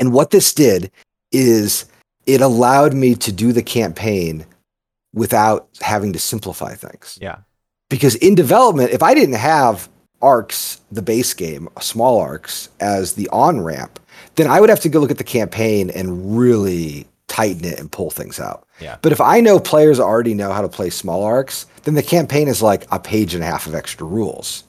[0.00, 0.90] And what this did
[1.30, 1.84] is
[2.26, 4.46] it allowed me to do the campaign
[5.12, 7.36] without having to simplify things Yeah.
[7.90, 9.88] because in development, if I didn't have
[10.22, 14.00] arcs, the base game, small arcs as the on ramp,
[14.36, 17.90] then I would have to go look at the campaign and really tighten it and
[17.92, 18.66] pull things out.
[18.80, 18.96] Yeah.
[19.02, 22.48] But if I know players already know how to play small arcs, then the campaign
[22.48, 24.64] is like a page and a half of extra rules.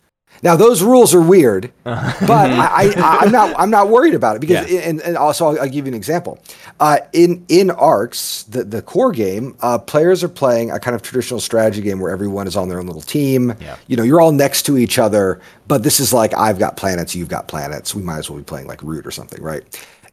[0.46, 4.40] Now those rules are weird, but I, I, I'm not I'm not worried about it
[4.40, 4.80] because Yeah.
[4.82, 6.38] and, and also I'll, I'll give you an example.
[6.80, 11.02] Uh, in in Arcs, the the core game, uh, players are playing a kind of
[11.02, 13.56] traditional strategy game where everyone is on their own little team.
[13.60, 13.76] Yeah.
[13.88, 17.16] You know, you're all next to each other, but this is like I've got planets,
[17.16, 17.96] you've got planets.
[17.96, 19.64] We might as well be playing like Root or something, right?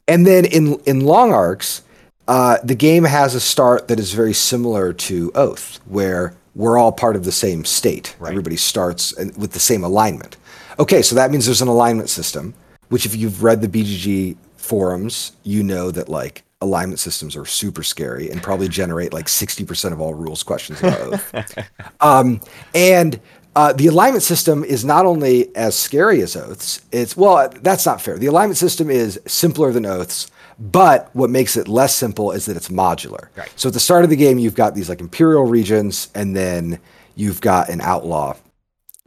[0.09, 1.83] And then in in long arcs,
[2.27, 6.93] uh, the game has a start that is very similar to Oath, where we're all
[6.93, 8.15] part of the same state.
[8.25, 10.37] Everybody starts with the same alignment.
[10.79, 12.55] Okay, so that means there's an alignment system,
[12.89, 17.83] which if you've read the BGG forums, you know that like alignment systems are super
[17.83, 21.59] scary and probably generate like 60% of all rules questions about Oath.
[22.01, 22.41] Um,
[22.75, 23.21] and
[23.55, 28.01] uh, the alignment system is not only as scary as oaths, it's, well, that's not
[28.01, 28.17] fair.
[28.17, 30.31] The alignment system is simpler than oaths,
[30.63, 33.29] but what makes it less simple is that it's modular.
[33.35, 33.53] Right.
[33.57, 36.79] So at the start of the game, you've got these like imperial regions, and then
[37.17, 38.37] you've got an outlaw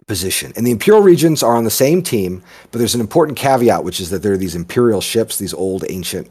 [0.05, 0.51] position.
[0.57, 4.01] And the Imperial regions are on the same team, but there's an important caveat, which
[4.01, 6.29] is that there are these Imperial ships, these old ancient,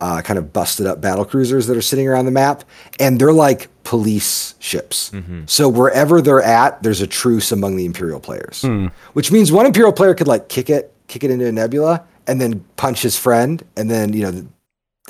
[0.00, 2.64] uh, kind of busted up battle cruisers that are sitting around the map,
[2.98, 5.12] and they're like police ships.
[5.46, 8.64] So wherever they're at, there's a truce among the Imperial players,
[9.12, 12.40] which means one Imperial player could like kick it, kick it into a nebula, and
[12.40, 14.46] then punch his friend, and then you know.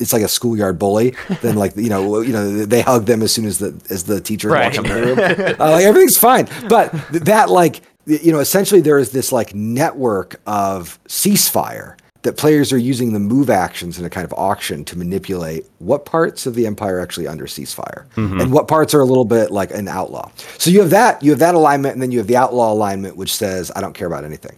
[0.00, 1.14] It's like a schoolyard bully.
[1.42, 4.20] Then, like you know, you know, they hug them as soon as the as the
[4.20, 4.64] teacher Right.
[4.64, 5.18] walks in the room.
[5.60, 10.40] Uh, like everything's fine, but that like you know, essentially there is this like network
[10.46, 14.96] of ceasefire that players are using the move actions in a kind of auction to
[14.98, 19.04] manipulate what parts of the empire are actually under ceasefire and what parts are a
[19.04, 20.30] little bit like an outlaw.
[20.58, 23.16] So you have that, you have that alignment, and then you have the outlaw alignment,
[23.16, 24.56] which says I don't care about anything.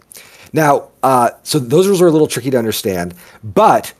[0.52, 3.92] Now, uh, so those rules are a little tricky to understand, but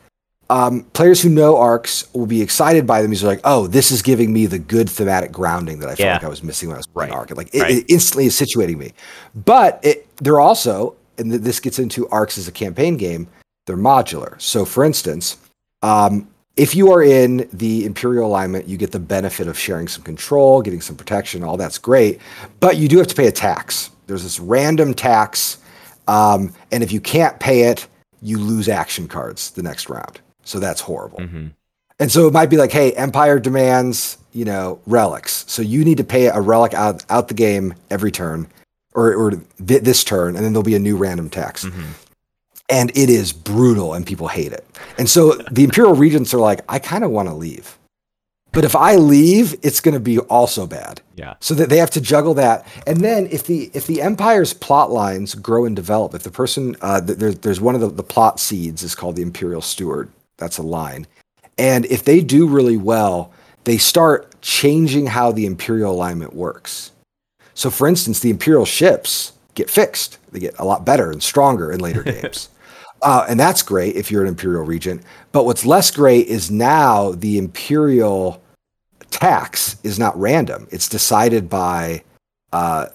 [0.48, 3.10] um, players who know arcs will be excited by them.
[3.10, 6.12] He's like, oh, this is giving me the good thematic grounding that I felt Yeah.
[6.14, 7.18] like I was missing when I was playing Right.
[7.18, 7.36] arc.
[7.36, 7.70] Like it, Right.
[7.78, 8.92] it instantly is situating me.
[9.34, 13.26] But it, they're also, and this gets into arcs as a campaign game.
[13.66, 14.40] They're modular.
[14.40, 15.36] So, for instance,
[15.82, 20.02] um, if you are in the Imperial alignment, you get the benefit of sharing some
[20.04, 21.42] control, getting some protection.
[21.42, 22.20] All that's great,
[22.60, 23.90] but you do have to pay a tax.
[24.06, 25.58] There's this random tax,
[26.06, 27.88] um, and if you can't pay it,
[28.22, 30.20] you lose action cards the next round.
[30.46, 31.18] So that's horrible.
[31.98, 35.44] And so it might be like, hey, Empire demands, you know, relics.
[35.48, 38.46] So you need to pay a relic out, out the game every turn
[38.94, 39.30] or, or
[39.66, 41.66] th- this turn, and then there'll be a new random tax.
[42.68, 44.66] And it is brutal and people hate it.
[44.98, 47.78] And so the Imperial Regents are like, I kind of want to leave.
[48.52, 51.02] But if I leave, it's going to be also bad.
[51.14, 51.34] Yeah.
[51.40, 54.90] So that they have to juggle that, and then if the if the empire's plot
[54.90, 58.02] lines grow and develop, if the person uh, th- there, there's one of the, the
[58.02, 60.10] plot seeds is called the imperial steward.
[60.38, 61.06] That's a line,
[61.58, 63.32] and if they do really well,
[63.64, 66.92] they start changing how the imperial alignment works.
[67.54, 71.72] So, for instance, the imperial ships get fixed; they get a lot better and stronger
[71.72, 72.50] in later games.
[73.02, 75.02] Uh, and that's great if you're an imperial regent.
[75.32, 78.42] But what's less great is now the imperial
[79.10, 80.66] tax is not random.
[80.70, 82.02] It's decided by
[82.52, 82.86] uh,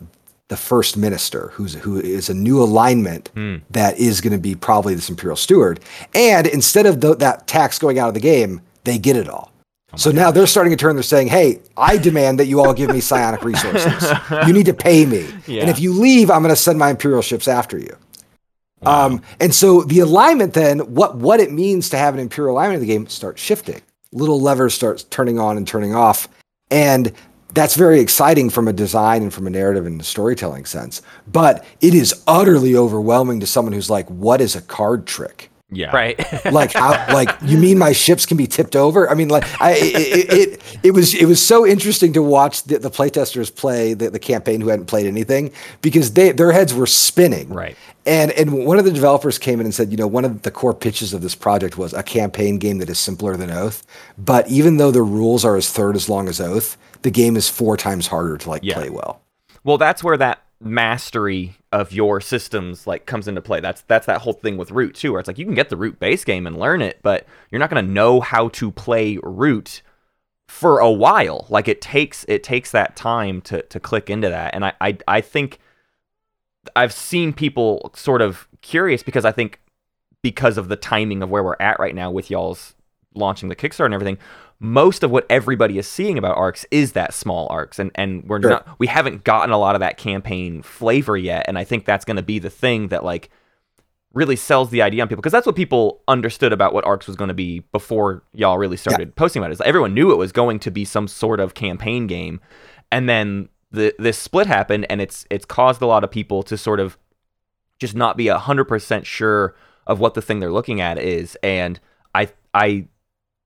[0.51, 3.31] the first minister, who's who is a new alignment
[3.69, 5.79] that is going to be probably this imperial steward.
[6.13, 9.49] And instead of th- that tax going out of the game, they get it all.
[9.95, 10.97] so now they're starting a turn.
[10.97, 14.03] They're saying, "Hey, I demand that you all give me psionic resources.
[14.45, 15.61] you need to pay me, Yeah.
[15.61, 17.95] and if you leave, I'm going to send my imperial ships after you."
[18.83, 22.81] Um, and so the alignment then, what what it means to have an imperial alignment
[22.81, 23.81] in the game starts shifting.
[24.11, 26.27] Little levers start turning on and turning off,
[26.69, 27.13] and
[27.53, 31.01] that's very exciting from a design and from a narrative and storytelling sense.
[31.31, 35.95] But it is utterly overwhelming to someone who's like, "What is a card trick?" Yeah.
[35.95, 36.19] Right.
[36.51, 39.71] like how like you mean my ships can be tipped over i mean like i
[39.71, 43.93] it it, it, it was it was so interesting to watch the, the playtesters play
[43.93, 47.77] the, the campaign who hadn't played anything because they their heads were spinning Right.
[48.05, 50.51] and and one of the developers came in and said you know one of the
[50.51, 53.83] core pitches of this project was a campaign game that is simpler than oath
[54.17, 57.47] but even though the rules are as third as long as oath the game is
[57.47, 58.73] four times harder to like Yeah.
[58.75, 59.21] play well
[59.63, 63.59] Well, that's where that mastery of your systems like comes into play.
[63.59, 65.77] That's that's that whole thing with root too, where it's like you can get the
[65.77, 69.17] root base game and learn it, but you're not going to know how to play
[69.23, 69.81] root
[70.47, 71.45] for a while.
[71.49, 74.97] Like it takes it takes that time to to click into that, and I I,
[75.07, 75.59] I think
[76.75, 79.59] I've seen people sort of curious because I think
[80.21, 82.75] because of the timing of where we're at right now with y'all's
[83.15, 84.17] launching the Kickstarter and everything,
[84.63, 88.39] most of what everybody is seeing about arcs is that small arcs, and and we're
[88.39, 88.51] Sure.
[88.51, 92.05] not we haven't gotten a lot of that campaign flavor yet, and I think that's
[92.05, 93.31] going to be the thing that like
[94.13, 97.15] really sells the idea on people because that's what people understood about what arcs was
[97.15, 99.53] going to be before y'all really started posting about it.
[99.53, 102.39] Is everyone knew it was going to be some sort of campaign game,
[102.91, 106.55] and then the this split happened, and it's it's caused a lot of people to
[106.55, 106.99] sort of
[107.79, 109.55] just not be hundred percent sure
[109.87, 111.79] of what the thing they're looking at is, and
[112.13, 112.85] I I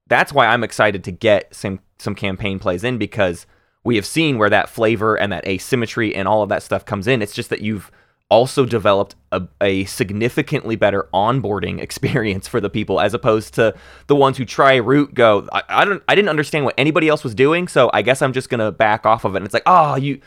[0.07, 3.45] that's why I'm excited to get some some campaign plays in because
[3.83, 7.07] we have seen where that flavor and that asymmetry and all of that stuff comes
[7.07, 7.21] in.
[7.21, 7.91] It's just that you've
[8.29, 13.73] also developed a, a significantly better onboarding experience for the people as opposed to
[14.07, 17.23] the ones who try root go I, I don't I didn't understand what anybody else
[17.23, 19.63] was doing so I guess I'm just gonna back off of it and it's like
[19.67, 20.19] oh you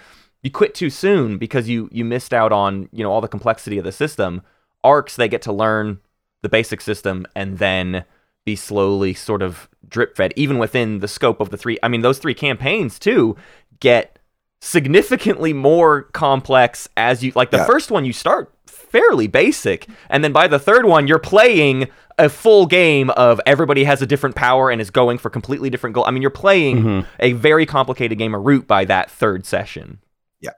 [0.44, 3.78] you quit too soon because you you missed out on you know all the complexity
[3.78, 4.42] of the system
[4.84, 5.98] arcs they get to learn
[6.42, 8.04] the basic system and then
[8.48, 12.00] be slowly sort of drip fed even within the scope of the three i mean
[12.00, 13.36] those three campaigns too
[13.80, 14.18] get
[14.60, 17.66] significantly more complex as you like the Yeah.
[17.66, 22.28] first one you start fairly basic and then by the third one you're playing a
[22.28, 26.04] full game of everybody has a different power and is going for completely different goal.
[26.06, 27.08] I mean you're playing mm-hmm.
[27.20, 29.98] a very complicated game of root by that third session.
[30.40, 30.50] Yeah.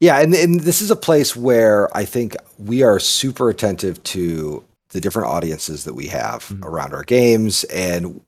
[0.00, 4.64] Yeah, and, and this is a place where I think we are super attentive to
[4.90, 6.64] the different audiences that we have Mhm.
[6.64, 8.20] around our games, and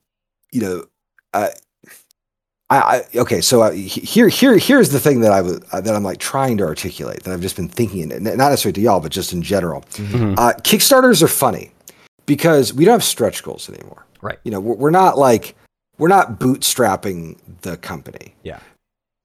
[0.53, 0.85] you know,
[1.35, 1.49] uh,
[2.71, 2.77] I,
[3.15, 3.41] I okay.
[3.41, 6.19] So uh, he- here, here, here's the thing that I was uh, that I'm like
[6.19, 9.33] trying to articulate that I've just been thinking, and not necessarily to y'all, but just
[9.33, 9.83] in general.
[9.93, 10.35] Mhm.
[10.39, 11.73] Uh, Kickstarters are funny
[12.27, 14.07] because we don't have stretch goals anymore.
[14.23, 14.39] Right.
[14.45, 15.55] You know, we're, we're not like
[15.99, 18.59] we're not bootstrapping the company yeah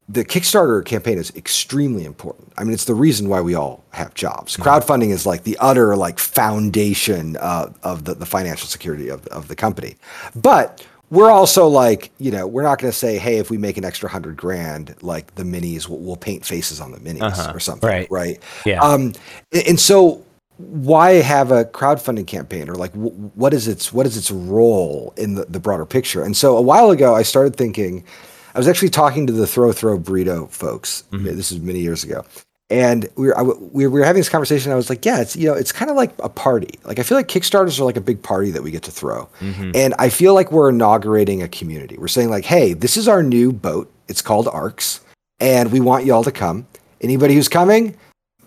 [0.09, 2.53] the Kickstarter campaign is extremely important.
[2.57, 4.55] I mean, it's the reason why we all have jobs.
[4.55, 9.49] Crowdfunding is like the utter like foundation uh, of the, the financial security of, of
[9.49, 9.97] the company.
[10.33, 13.77] But we're also like, you know, we're not going to say, hey, if we make
[13.77, 17.51] an extra hundred grand, like the minis, we'll, we'll paint faces on the minis Uh-huh.
[17.53, 18.07] or something, Right.
[18.09, 18.41] right?
[18.65, 18.81] Yeah.
[18.81, 19.13] Um,
[19.67, 20.23] and so
[20.57, 25.13] why have a crowdfunding campaign or like w- what is its what is its role
[25.17, 26.23] in the, the broader picture?
[26.23, 28.05] And so a while ago, I started thinking.
[28.57, 31.03] I was actually talking to the Throw Throw Burrito folks.
[31.11, 31.25] Mm-hmm.
[31.25, 32.25] This is many years ago,
[32.71, 34.71] and we were I we were having this conversation.
[34.71, 36.79] I was like, yeah, it's you know, it's kind of like a party.
[36.83, 39.29] Like I feel like Kickstarters are like a big party that we get to throw,
[39.41, 39.73] mm-hmm.
[39.75, 41.99] and I feel like we're inaugurating a community.
[41.99, 43.93] We're saying like, hey, this is our new boat.
[44.07, 45.01] It's called Arcs,
[45.39, 46.65] and we want y'all to come.
[46.99, 47.95] Anybody who's coming,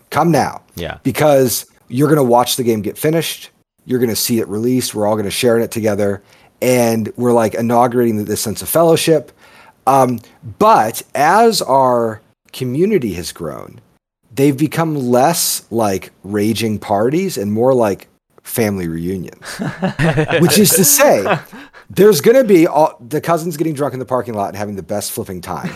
[0.09, 3.49] come now yeah because you're going to watch the game get finished.
[3.85, 4.93] You're going to see it released.
[4.93, 6.21] We're all going to share in it together.
[6.61, 9.31] And we're like inaugurating this sense of fellowship.
[9.87, 10.19] Um,
[10.59, 13.81] but as our community has grown,
[14.33, 18.07] they've become less like raging parties and more like
[18.43, 19.45] family reunions,
[20.39, 21.39] which is to say,
[21.89, 24.75] there's going to be all, the cousins getting drunk in the parking lot and having
[24.75, 25.71] the best flipping time.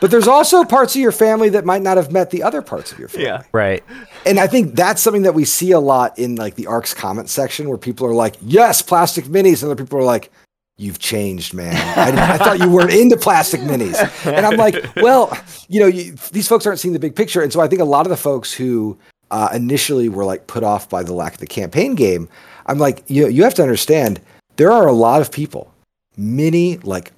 [0.00, 2.90] But there's also parts of your family that might not have met the other parts
[2.90, 3.84] of your family yeah right.
[4.24, 7.28] and I think that's something that we see a lot in like the ARCS comment
[7.28, 9.62] section where people are like, yes, plastic minis.
[9.62, 10.32] And other people are like,
[10.80, 11.74] you've changed, man.
[11.98, 13.96] I, I thought you weren't into plastic minis.
[14.26, 15.36] And I'm like, well,
[15.68, 17.42] you know, you, these folks aren't seeing the big picture.
[17.42, 18.98] And so I think a lot of the folks who
[19.30, 22.28] uh, initially were like put off by the lack of the campaign game,
[22.66, 24.20] I'm like, you, you have to understand
[24.56, 25.72] there are a lot of people,
[26.16, 27.12] many like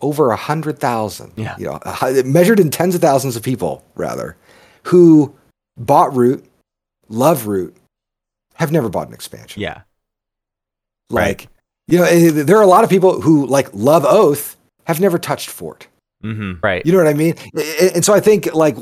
[0.00, 1.54] over a hundred thousand, Yeah.
[1.58, 1.80] you know,
[2.24, 4.36] measured in tens of thousands of people rather,
[4.82, 5.34] who
[5.78, 6.44] bought Root,
[7.08, 7.76] love Root,
[8.54, 9.62] have never bought an expansion.
[9.62, 9.82] yeah
[11.10, 11.48] Like,
[11.88, 14.56] you know, there are a lot of people who like love Oath,
[14.86, 15.86] have never touched Fort.
[16.24, 16.84] mm-hmm Right.
[16.86, 17.34] You know what I mean?
[17.54, 18.76] And and so I think like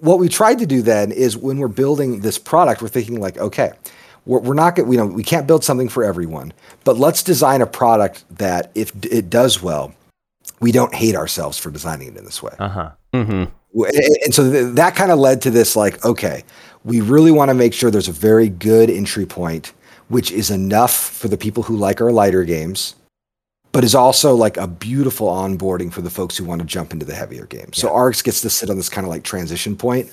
[0.00, 3.38] what we tried to do then is when we're building this product, we're thinking like,
[3.38, 3.72] okay,
[4.26, 6.52] we're, we're not going, you know, we can't build something for everyone,
[6.84, 9.94] but let's design a product that if it does well,
[10.60, 12.54] we don't hate ourselves for designing it in this way.
[12.58, 13.32] uh-huh Mm-hmm.
[13.32, 16.44] And- And so that kind of led to this like, okay,
[16.84, 19.72] we really want to make sure there's a very good entry point.
[20.12, 22.94] Which is enough for the people who like our lighter games,
[23.72, 27.06] but is also like a beautiful onboarding for the folks who want to jump into
[27.06, 27.78] the heavier games.
[27.78, 30.10] So Arcs gets to sit on this kind of like transition point.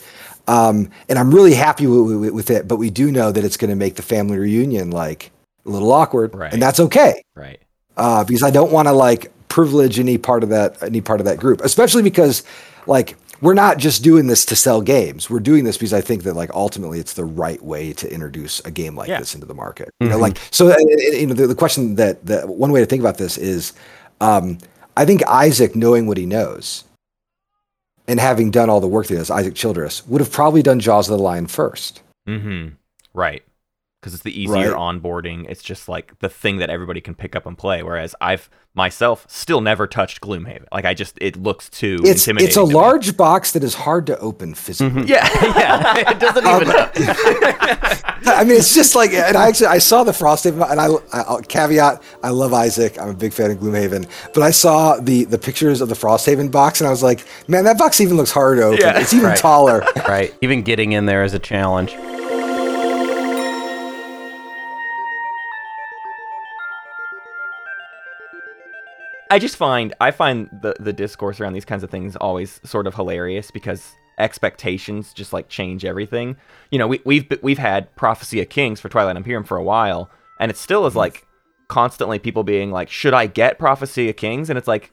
[0.47, 3.57] Um, and I'm really happy with, with, with it, but we do know that it's
[3.57, 5.31] going to make the family reunion like
[5.65, 6.53] a little awkward, Right.
[6.53, 7.61] and that's okay Right.
[7.97, 11.25] uh, because I don't want to like privilege any part of that any part of
[11.25, 12.43] that group, especially because
[12.87, 15.29] like we're not just doing this to sell games.
[15.29, 18.59] We're doing this because I think that like ultimately it's the right way to introduce
[18.65, 19.19] a game like Yeah.
[19.19, 19.89] this into the market.
[19.99, 20.69] You know, like so.
[20.69, 23.73] uh, You know, the, the question that that one way to think about this is,
[24.21, 24.57] um,
[24.97, 26.83] I think Isaac knowing what he knows.
[28.07, 30.79] And having done all the work that he does, Isaac Childres would have probably done
[30.79, 32.01] Jaws of the Lion first.
[32.27, 32.69] Mm-hmm.
[33.13, 33.43] Right.
[33.99, 34.95] Because it's the easier Right.
[35.01, 35.45] onboarding.
[35.49, 37.83] It's just like the thing that everybody can pick up and play.
[37.83, 40.65] Whereas I've myself still never touched Gloomhaven.
[40.71, 42.47] Like I just it looks too It's intimidating.
[42.47, 42.73] it's a to me.
[42.75, 45.01] large box that is hard to open physically.
[45.03, 45.09] Mm-hmm.
[45.09, 45.27] Yeah,
[45.57, 46.11] yeah.
[46.11, 46.75] it doesn't um, even.
[48.25, 51.21] I mean, it's just like, and I actually I saw the Frosthaven, and I, I
[51.23, 52.97] I'll- caveat I love Isaac.
[53.01, 56.49] I'm a big fan of Gloomhaven, but I saw the the pictures of the Frosthaven
[56.51, 58.79] box, and I was like, man, that box even looks harder to open.
[58.79, 58.99] Yeah.
[58.99, 59.37] it's even Right.
[59.37, 59.83] taller.
[60.07, 60.33] right.
[60.41, 61.95] Even getting in there is a challenge.
[69.29, 72.87] I just find I find the the discourse around these kinds of things always sort
[72.87, 76.35] of hilarious because expectations just like change everything.
[76.71, 80.09] You know, we we've we've had Prophecy of Kings for Twilight Imperium for a while,
[80.39, 80.99] and it still is mm-hmm.
[80.99, 81.27] like
[81.67, 84.91] constantly people being like, "Should I get Prophecy of Kings?" And it's like,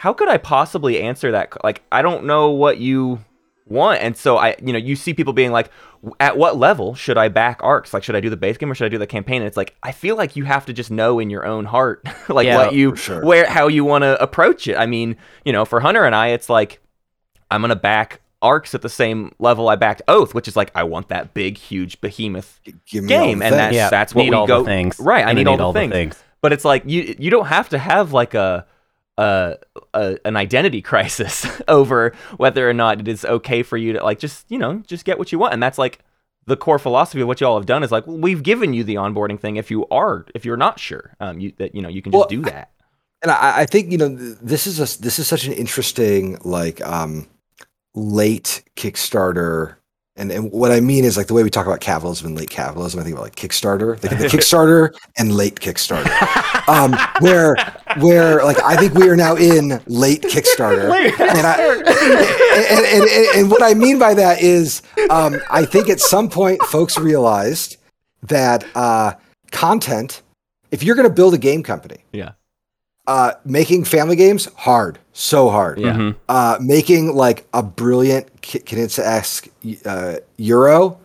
[0.00, 1.62] how could I possibly answer that?
[1.62, 3.22] Like, I don't know what you
[3.70, 5.70] want, and so I, you know, you see people being like,
[6.18, 7.94] "At what level should I back arcs?
[7.94, 9.56] Like, should I do the base game or should I do the campaign?" And it's
[9.56, 12.56] like, I feel like you have to just know in your own heart, like Yeah,
[12.56, 13.24] what you sure.
[13.24, 14.76] where how you want to approach it.
[14.76, 16.80] I mean, you know, for Hunter and I, it's like
[17.50, 20.82] I'm gonna back arcs at the same level I backed Oath, which is like I
[20.84, 24.36] want that big, huge behemoth Give me game, and that's Yeah, that's what need we
[24.36, 24.98] all the go things.
[24.98, 25.22] right.
[25.24, 25.92] I Gonna need, all, the, all the things.
[25.92, 26.24] things.
[26.40, 28.66] but it's like you you don't have to have like a.
[29.20, 29.56] A,
[29.92, 34.18] a an identity crisis over whether or not it is okay for you to like
[34.18, 35.98] just you know just get what you want and that's like
[36.46, 38.82] the core philosophy of what you all have done is like well, we've given you
[38.82, 41.88] the onboarding thing if you are if you're not sure um you that you know
[41.88, 42.70] you can just Well, do that
[43.22, 46.80] and I, I think you know this is a this is such an interesting like
[46.80, 47.28] um
[47.94, 49.76] late Kickstarter.
[50.20, 52.50] And, and what I mean is like the way we talk about capitalism and late
[52.50, 56.10] capitalism, I think about like Kickstarter, the, the Kickstarter and late Kickstarter,
[56.68, 57.56] um, where
[58.00, 63.38] where like I think we are now in late Kickstarter, and, I, and, and, and,
[63.38, 67.78] and what I mean by that is um, I think at some point folks realized
[68.24, 69.14] that uh,
[69.52, 70.20] content,
[70.70, 72.32] if you're going to build a game company, yeah
[73.10, 75.78] uh, making family games hard, so hard.
[75.80, 75.94] Yeah.
[75.94, 76.14] Mhm.
[76.28, 79.48] Uh, making like a brilliant K- Knizia-esque
[79.84, 80.98] uh, Euro,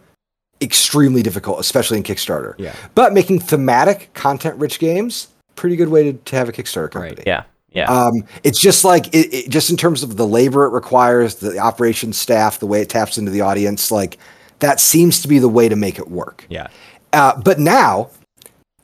[0.61, 2.53] extremely difficult, especially in Kickstarter.
[2.57, 7.23] yeah But making thematic, content-rich games, pretty good way to, to have a Kickstarter company.
[7.25, 7.43] Yeah.
[7.71, 7.91] Yeah.
[7.91, 11.57] Um, it's just like it, it, just in terms of the labor it requires, the
[11.59, 14.17] operations staff, the way it taps into the audience, like
[14.59, 16.45] that seems to be the way to make it work.
[16.49, 16.67] yeah
[17.11, 18.09] Uh, but now,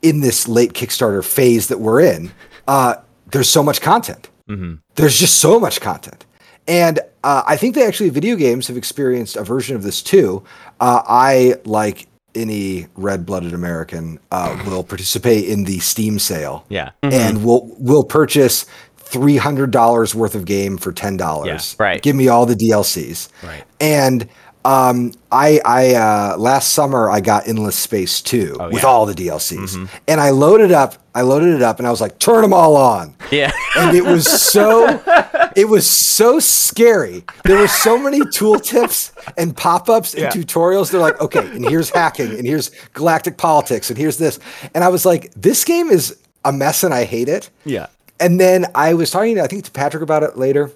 [0.02, 2.32] in this late Kickstarter phase that we're in,
[2.68, 2.96] uh,
[3.32, 4.28] there's so much content.
[4.48, 6.24] hmm There's just so much content.
[6.68, 10.44] And uh, I think that actually video games have experienced a version of this too.
[10.80, 16.90] Uh, I, like any red blooded American, uh, will participate in the Steam sale yeah
[17.02, 18.64] and we'll, we'll purchase
[18.98, 21.46] $300 worth of game for $10.
[21.46, 22.00] Yeah, right.
[22.02, 23.28] Give me all the DLCs.
[23.42, 23.64] Right.
[23.80, 24.28] And
[24.64, 28.88] um, I, I uh, last summer I got Endless Space 2 Oh, with yeah.
[28.88, 30.94] all the DLCs, and I loaded up.
[31.14, 33.50] I loaded it up, and I was like, "Turn them all on!" yeah.
[33.76, 35.02] And it was so,
[35.56, 37.24] it was so scary.
[37.44, 40.30] There were so many tooltips and pop-ups and Yeah.
[40.30, 40.90] tutorials.
[40.90, 44.38] They're like, "Okay, and here's hacking, and here's galactic politics, and here's this,"
[44.74, 47.86] and I was like, "This game is a mess, and I hate it." yeah
[48.20, 50.70] And then I was talking, I think, to Patrick about it later,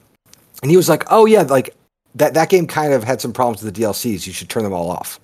[0.63, 1.75] and he was like, "Oh yeah, like
[2.17, 4.27] that that game kind of had some problems with the DLCs.
[4.27, 5.21] You should turn them all off."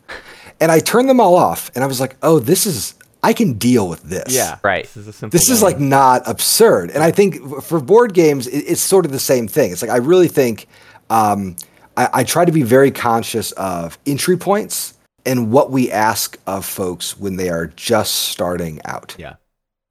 [0.60, 3.54] And I turned them all off, and I was like, "Oh, this is I can
[3.54, 4.84] deal with this." yeah Right.
[4.84, 8.46] this is a simple This is like not absurd, and I think for board games,
[8.46, 9.72] it, it's sort of the same thing.
[9.72, 10.68] It's like I really think
[11.10, 11.56] um,
[11.96, 16.64] I, I try to be very conscious of entry points and what we ask of
[16.64, 19.14] folks when they are just starting out.
[19.18, 19.34] yeah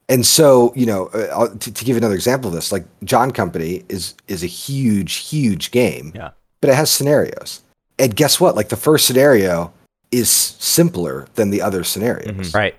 [0.09, 3.83] And so, you know, uh, to, to give another example of this, like John Company
[3.87, 6.31] is is a huge, huge game, yeah
[6.62, 7.62] but it has scenarios.
[7.99, 8.55] And guess what?
[8.55, 9.74] Like the first scenario
[10.12, 12.53] is simpler than the other scenarios, Mhm.
[12.55, 12.76] Right.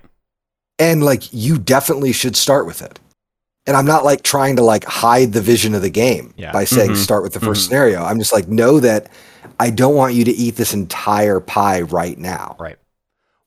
[0.78, 2.98] and like you definitely should start with it.
[3.66, 6.50] And I'm not like trying to like hide the vision of the game Yeah.
[6.52, 6.96] by saying Mhm.
[6.96, 7.64] start with the 1st Mhm.
[7.66, 8.02] scenario.
[8.02, 9.06] I'm just like know that
[9.60, 12.56] I don't want you to eat this entire pie right now.
[12.58, 12.76] Right.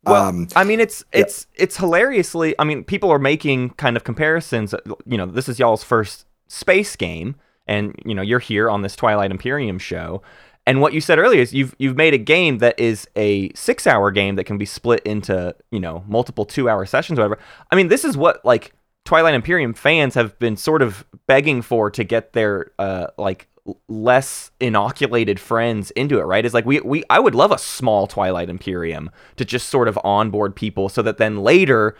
[0.06, 2.56] Well, um, I mean, it's it's it's hilariously.
[2.60, 4.74] I mean, people are making kind of comparisons.
[5.06, 7.36] You know, this is y'all's first space game,
[7.68, 10.22] and you know, you're here on this Twilight Imperium show.
[10.68, 13.86] And what you said earlier is you've you've made a game that is a six
[13.86, 17.38] hour game that can be split into you know multiple two hour sessions, whatever.
[17.72, 21.91] I mean, this is what like Twilight Imperium fans have been sort of begging for
[21.91, 23.47] to get their uh like
[23.88, 26.45] less inoculated friends into it, right?
[26.45, 29.99] Is like we we I would love a small Twilight Imperium to just sort of
[30.03, 31.95] onboard people so that then later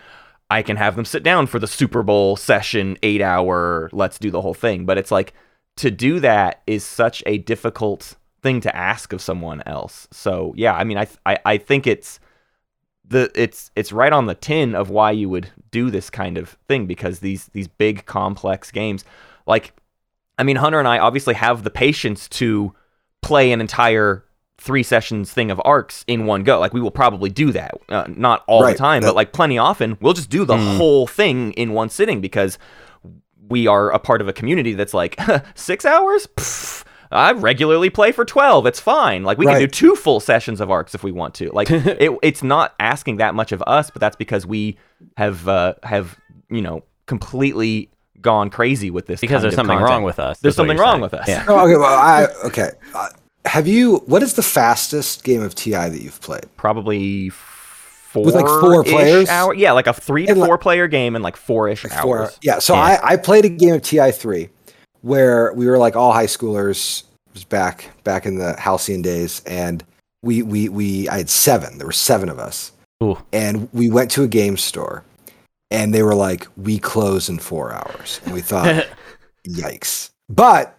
[0.50, 4.30] I can have them sit down for the Super Bowl session, 8 hour, let's do
[4.30, 4.86] the whole thing.
[4.86, 5.34] But it's like
[5.78, 10.08] to do that is such a difficult thing to ask of someone else.
[10.12, 12.20] So, yeah, I mean I I I think it's
[13.08, 16.58] the it's it's right on the tin of why you would do this kind of
[16.68, 19.04] thing because these these big complex games
[19.46, 19.74] like
[20.40, 22.74] I mean Hunter and I obviously have the patience to
[23.22, 24.24] play an entire
[24.58, 28.06] three sessions thing of arcs in one go like we will probably do that uh,
[28.08, 28.72] not all Right.
[28.72, 31.90] the time That- but like plenty often we'll just do the whole thing in one
[31.90, 32.58] sitting because
[33.50, 35.20] we are a part of a community that's like
[35.56, 38.66] 6 hours Pfft, I regularly play for 12.
[38.66, 39.24] It's fine.
[39.24, 41.50] Like we can do two full sessions of arcs if we want to.
[41.52, 44.78] Like it, it's not asking that much of us, but that's because we
[45.18, 46.18] have uh, have
[46.50, 47.90] you know completely
[48.22, 49.22] gone crazy with this.
[49.22, 49.90] Because there's something content.
[49.90, 51.02] wrong with us, There's something wrong saying.
[51.02, 51.28] with us.
[51.28, 51.46] Yeah.
[51.48, 52.72] Oh, okay, well, I, okay.
[52.94, 53.10] Uh,
[53.46, 53.98] have you?
[54.08, 56.46] What is the fastest game of TI that you've played?
[56.58, 57.32] Probably
[58.16, 59.28] four With, like, four players?
[59.30, 61.82] Hour, yeah, like a three to And, like- four player game in like four ish
[61.84, 62.40] Four- hours.
[62.42, 62.60] yeah.
[62.60, 62.82] So Yeah.
[63.04, 64.50] I, I played a game of TI three,
[65.02, 67.04] where we were like all high schoolers.
[67.34, 69.84] Was back back in the halcyon days, and
[70.24, 71.78] we we we I had seven.
[71.78, 72.72] There were seven of us,
[73.04, 73.18] Ooh.
[73.34, 75.04] and we went to a game store,
[75.70, 78.88] and they were like, "We close in four hours," and we thought,
[79.50, 80.78] "Yikes!" But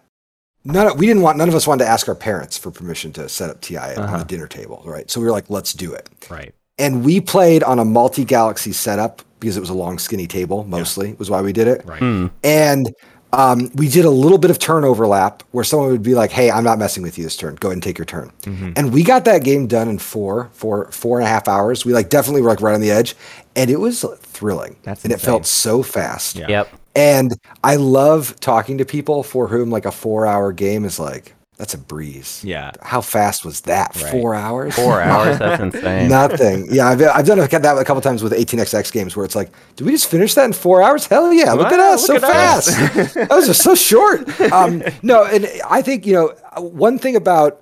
[0.65, 3.13] none of, we didn't want none of us wanted to ask our parents for permission
[3.13, 4.17] to set up TI on Uh-huh.
[4.17, 5.09] the dinner table, right?
[5.11, 6.55] So we were like, "Let's do it." Right.
[6.79, 11.13] And we played on a multi-galaxy setup because it was a long skinny table mostly
[11.13, 11.99] was why we did it Right.
[11.99, 12.27] Hmm.
[12.43, 12.93] and
[13.33, 16.49] um, we did a little bit of turn overlap where someone would be like hey
[16.49, 18.71] i'm not messing with you this turn go ahead and take your turn Mm-hmm.
[18.77, 21.93] and we got that game done in four four four and a half hours we
[21.93, 23.15] like definitely were like right on the edge
[23.55, 26.47] and it was thrilling That's and it felt so fast Yeah.
[26.47, 26.69] Yep.
[26.95, 31.33] and i love talking to people for whom like a four hour game is like
[31.57, 32.71] that's a breeze Yeah.
[32.81, 34.11] how fast was that Right.
[34.11, 35.39] four hours Four hours.
[35.39, 36.07] That's insane.
[36.07, 36.67] Nothing.
[36.71, 39.85] Yeah, I've, I've done that a couple times with 18xx games where it's like, did
[39.85, 41.07] we just finish that in four hours?
[41.07, 41.53] Hell yeah!
[41.53, 43.13] Look at Wow, us, look so at fast.
[43.15, 44.29] that was just so short.
[44.51, 46.27] Um, no, and I think you know
[46.61, 47.61] one thing about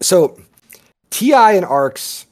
[0.00, 0.38] so
[1.10, 2.26] Ti and Arcs,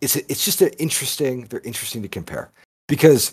[0.00, 1.46] it's it's just an interesting.
[1.50, 2.50] They're interesting to compare
[2.88, 3.32] because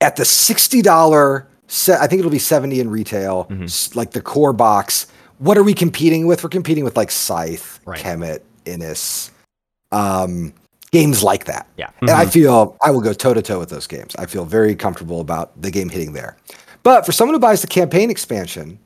[0.00, 3.98] at the sixty dollar set, I think it'll be seventy in retail, Mm-hmm.
[3.98, 5.06] like the core box.
[5.38, 6.42] What are we competing with?
[6.42, 8.00] We're competing with like Scythe, Right.
[8.02, 9.30] Kemet, Inis,
[9.92, 10.52] um,
[10.90, 11.66] games like that.
[11.76, 11.90] Yeah.
[12.00, 14.14] And I feel I will go toe to toe with those games.
[14.18, 16.36] I feel very comfortable about the game hitting there.
[16.82, 18.78] But for someone who buys the campaign expansion,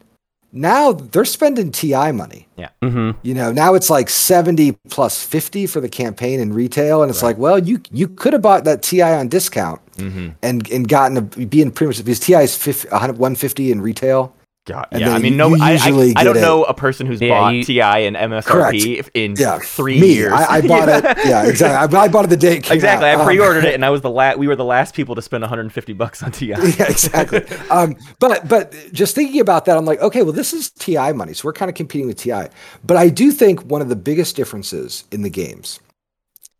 [0.52, 2.48] now they're spending TI money.
[2.56, 2.70] Yeah.
[2.82, 7.02] hmm You know, now it's like 70 plus 50 for the campaign in retail.
[7.02, 10.28] And it's like, well, you you could have bought that TI on discount Mm-hmm.
[10.42, 14.34] and and gotten a being pretty much because TI is 50, 150 in retail.
[14.70, 17.06] God, And yeah, I mean, no, you I, I, I don't it- know a person
[17.06, 20.14] who's Yeah, bought you- TI and MSRP if- in Yeah, three me.
[20.14, 20.32] years.
[20.32, 21.04] I, I bought it.
[21.26, 21.98] Yeah, exactly.
[21.98, 23.08] I, I bought it the day it came exactly.
[23.08, 23.16] out.
[23.18, 24.38] I Um, pre-ordered it, and I was the last.
[24.38, 26.46] We were the last people to spend 150 bucks on TI.
[26.48, 27.44] yeah, exactly.
[27.70, 31.32] Um, but but just thinking about that, I'm like, okay, well, this is TI money,
[31.34, 32.44] so we're kind of competing with TI.
[32.84, 35.80] But I do think one of the biggest differences in the games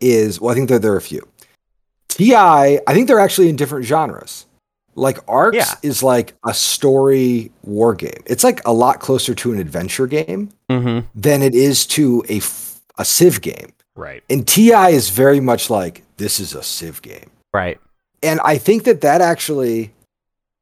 [0.00, 1.26] is, well, I think there there are a few.
[2.08, 4.46] TI, I think they're actually in different genres.
[4.96, 5.74] Like Arcs Yeah.
[5.82, 8.22] is like a story war game.
[8.26, 12.40] It's like a lot closer to an adventure game hmm than it is to a
[12.98, 13.72] a Civ game.
[13.96, 14.22] Right.
[14.28, 17.30] And TI is very much like this is a Civ game.
[17.54, 17.78] Right.
[18.22, 19.92] And I think that that actually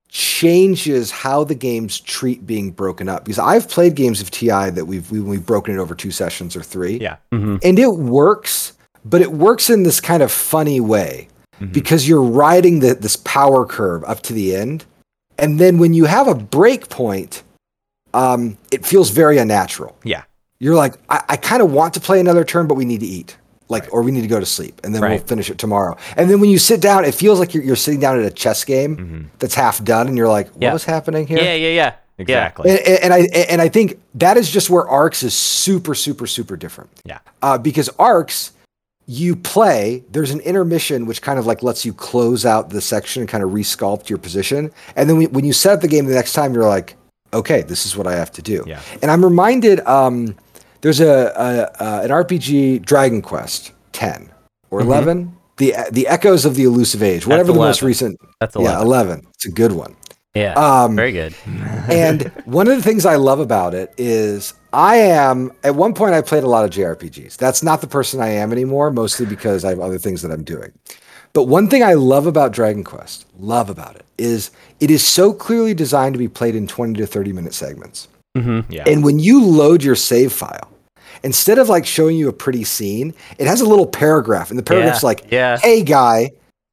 [0.09, 4.87] changes how the games treat being broken up because I've played games of TI that
[4.87, 7.17] we've we, we've broken it over two sessions or three, Yeah.
[7.33, 8.73] hmm and it works,
[9.05, 11.29] but it works in this kind of funny way
[11.61, 11.73] Mhm.
[11.73, 14.85] because you're riding the, this power curve up to the end,
[15.39, 17.43] and then when you have a break point,
[18.15, 19.97] um, it feels very unnatural.
[20.05, 20.23] Yeah.
[20.61, 23.07] You're like, I, I kind of want to play another turn, but we need to
[23.07, 23.37] eat.
[23.71, 25.97] Like, or we need to go to sleep, and then we'll finish it tomorrow.
[26.17, 28.31] And then when you sit down, it feels like you're, you're sitting down at a
[28.31, 29.39] chess game Mhm.
[29.39, 30.73] that's half done, and you're like, what Yeah.
[30.73, 31.37] was happening here?
[31.39, 31.53] Yeah.
[31.55, 31.69] Yeah.
[31.75, 31.95] Yeah.
[32.21, 32.71] Exactly.
[32.71, 33.19] And, and and I
[33.53, 36.91] and I think that is just where Arcs is super super super different.
[37.05, 37.19] Yeah.
[37.43, 38.51] Uh, because Arcs,
[39.09, 40.05] you play.
[40.11, 43.43] There's an intermission which kind of like lets you close out the section and kind
[43.43, 46.35] of resculpt your position, and then when, when you set up the game the next
[46.35, 46.97] time, you're like,
[47.33, 48.63] okay, this is what I have to do.
[48.67, 48.81] Yeah.
[49.03, 49.81] And I'm reminded.
[49.81, 50.37] Um,
[50.83, 54.31] there's a, a, a an RPG Dragon Quest ten
[54.71, 58.19] or 11 the the echoes of the elusive age, whatever the most recent.
[58.41, 59.27] That's Yeah, eleven.
[59.35, 59.97] It's a good one.
[60.35, 60.53] Yeah.
[60.55, 61.35] Um, Very good.
[61.47, 66.15] and one of the things I love about it is I am at one point
[66.15, 67.37] I played a lot of JRPGs.
[67.37, 70.45] That's not the person I am anymore, mostly because I have other things that I'm
[70.45, 70.73] doing.
[71.33, 74.51] But one thing I love about Dragon Quest, love about it, is
[74.81, 78.09] it is so clearly designed to be played in 20 to 30 minute segments.
[78.69, 78.85] Yeah.
[78.87, 80.71] And when you load your save file,
[81.25, 84.63] instead of like showing you a pretty scene, it has a little paragraph, and the
[84.63, 85.59] paragraph's Yeah, like, yeah.
[85.59, 86.31] "Hey guy,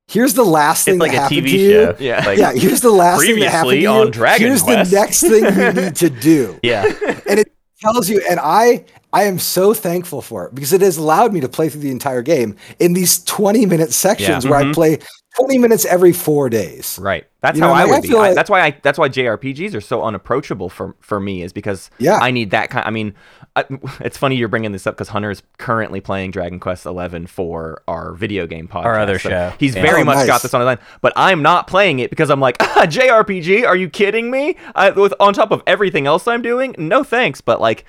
[0.07, 1.95] here's the last thing It's like that a happened TV to you." show.
[1.99, 2.25] Yeah.
[2.25, 3.89] Like, yeah, here's the last thing that happened to Previously you.
[3.89, 4.91] on Dragon here's Quest.
[4.91, 6.59] the next thing you need to do.
[6.63, 6.83] yeah.
[7.29, 10.97] And it tells you, and I I am so thankful for it because it has
[10.97, 14.51] allowed me to play through the entire game in these 20 minute sections Yeah.
[14.51, 14.71] where Mm-hmm.
[14.71, 14.97] I play
[15.37, 16.97] 20 minutes every four days.
[17.01, 17.25] Right.
[17.41, 18.07] That's You how I like, would I be.
[18.07, 18.77] feel I, like- that's why I.
[18.81, 22.17] That's why JRPGs are so unapproachable for for me is because Yeah.
[22.21, 22.85] I need that kind.
[22.87, 23.13] I mean,
[23.55, 23.65] I,
[23.99, 27.81] it's funny you're bringing this up because Hunter is currently playing Dragon Quest Eleven for
[27.87, 28.85] our video game podcast.
[28.85, 29.53] Our other So show.
[29.59, 29.81] He's Yeah.
[29.83, 30.27] very Oh, much nice.
[30.27, 33.65] got this on the line, but I'm not playing it because I'm like ah, JRPG.
[33.67, 34.55] Are you kidding me?
[34.73, 37.41] I, with on top of everything else I'm doing, no thanks.
[37.41, 37.85] But like.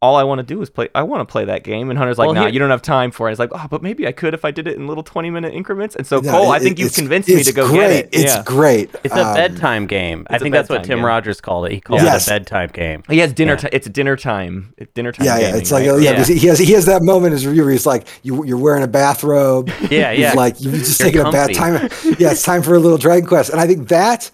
[0.00, 0.88] All I want to do is play.
[0.94, 2.82] I want to play that game, and Hunter's like, Well, "Nah, here- you don't have
[2.82, 4.86] time for it." It's like, "Oh, but maybe I could if I did it in
[4.86, 7.78] little twenty-minute increments." And so, No, Cole, I think you've convinced me to go great.
[7.78, 8.08] get it.
[8.12, 8.42] It's yeah.
[8.44, 8.90] great.
[9.02, 10.24] It's a Um, bedtime game.
[10.30, 11.04] I think that's what Tim game.
[11.04, 11.72] Rogers called it.
[11.72, 12.28] He called Yes.
[12.28, 13.02] it a bedtime game.
[13.10, 13.54] He has dinner.
[13.54, 13.56] Yeah.
[13.56, 14.72] ti- it's dinner time.
[14.78, 15.26] It's dinner time.
[15.26, 15.56] Yeah, yeah.
[15.56, 15.90] It's like right?
[15.90, 16.24] oh, yeah, Yeah.
[16.24, 18.84] he has he has that moment in his review where he's like, you, you're wearing
[18.84, 19.68] a bathrobe.
[19.90, 20.32] Yeah, He's yeah.
[20.34, 21.88] like you're just You're taking a bath time.
[22.20, 24.30] Yeah, it's time for a little Dragon Quest, and I think that,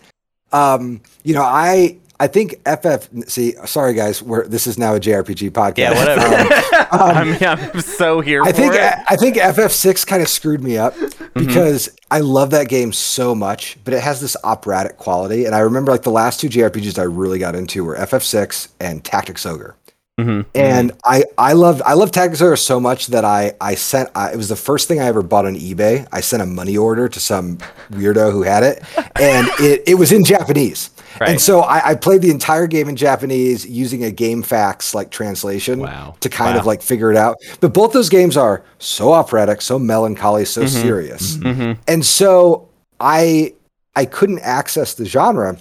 [0.53, 3.29] um, you know, I I think FF.
[3.29, 5.77] See, sorry guys, we're this is now a JRPG podcast.
[5.77, 6.65] Yeah, whatever.
[6.95, 8.81] Um, I mean, I'm so here I think it.
[8.81, 11.45] I think FF6 kind of screwed me up mm-hmm.
[11.45, 15.45] because I love that game so much, but it has this operatic quality.
[15.45, 19.05] And I remember like the last two JRPGs I really got into were FF6 and
[19.05, 19.77] Tactics Ogre.
[20.21, 20.49] Mm-hmm.
[20.55, 20.99] And mm-hmm.
[21.05, 24.49] I I loved I love Tactics so much that I I sent I, it was
[24.49, 26.07] the first thing I ever bought on eBay.
[26.13, 27.59] I sent a money order to some
[27.91, 28.85] weirdo who had it,
[29.17, 30.91] and it it was in Japanese.
[31.21, 31.31] Right.
[31.31, 35.79] And so I, I played the entire game in Japanese using a GameFAQs like translation
[35.79, 36.17] Wow.
[36.21, 37.37] to kind of like figure it out.
[37.61, 40.83] But both those games are so operatic, so melancholy, so Mm-hmm.
[40.83, 41.37] serious.
[41.39, 41.81] Mm-hmm.
[41.89, 42.69] And so
[43.01, 43.55] I
[43.97, 45.57] I couldn't access the genre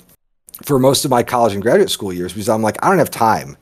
[0.64, 3.12] for most of my college and graduate school years because I'm like, I don't have
[3.12, 3.58] time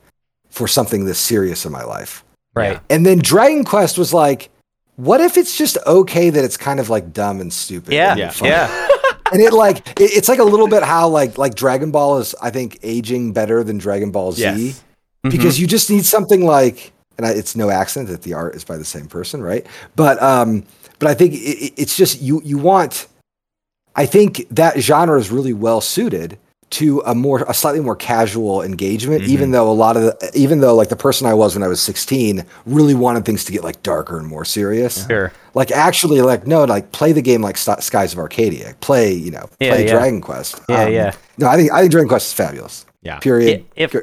[0.52, 2.24] for something this serious in my life.
[2.54, 2.78] right.
[2.88, 4.50] And then Dragon Quest was like,
[4.96, 7.92] what if it's just okay that it's kind of like dumb and stupid?
[7.94, 8.50] Yeah, and yeah, funny?
[8.50, 8.88] yeah.
[9.32, 12.34] and it like it, it's like a little bit how like like Dragon Ball is
[12.40, 14.84] I think aging better than Dragon Ball Z Yes.
[15.22, 18.64] because you just need something like and I, it's no accident that the art is
[18.64, 19.66] by the same person, right?
[19.96, 20.64] But um
[20.98, 23.08] but I think it, it- it's just you you want
[23.96, 26.38] I think that genre is really well suited
[26.72, 30.60] to a more a slightly more casual engagement even though a lot of the even
[30.60, 33.62] though like the person I was when I was 16 really wanted things to get
[33.62, 35.32] like darker and more serious Sure.
[35.54, 39.30] like actually like no like play the game like Sk- skies of arcadia play you
[39.30, 39.92] know play yeah.
[39.92, 41.12] dragon quest Um, Yeah, yeah.
[41.38, 43.18] no i think i think dragon quest is fabulous Yeah.
[43.18, 43.94] period If-.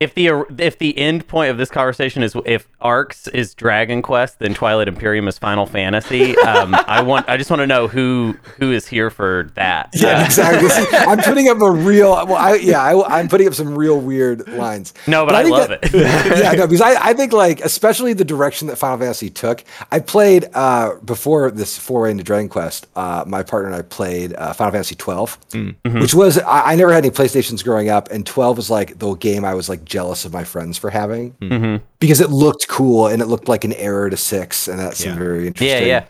[0.00, 0.28] If the
[0.58, 4.86] if the end point of this conversation is if Arcs is Dragon Quest, then Twilight
[4.86, 6.36] Imperium is Final Fantasy.
[6.38, 9.90] Um, I want I just want to know who who is here for that.
[9.94, 13.48] yeah Uh, exactly is- i'm putting up a real well I, yeah I, i'm putting
[13.48, 15.92] up some real weird lines No, but I think love that- it.
[16.42, 19.98] yeah no because I, I think like especially the direction that final fantasy took i
[19.98, 24.52] played uh before this foray into dragon quest uh my partner and i played uh,
[24.52, 26.00] final fantasy 12 Mm-hmm.
[26.00, 29.14] which was I, I never had any playstations growing up and 12 was like the
[29.14, 31.84] game i was like jealous of my friends for having Mm-hmm.
[31.98, 35.14] because it looked cool and it looked like an error to six and that seemed
[35.14, 35.18] Yeah.
[35.18, 36.04] very interesting yeah.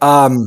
[0.00, 0.46] um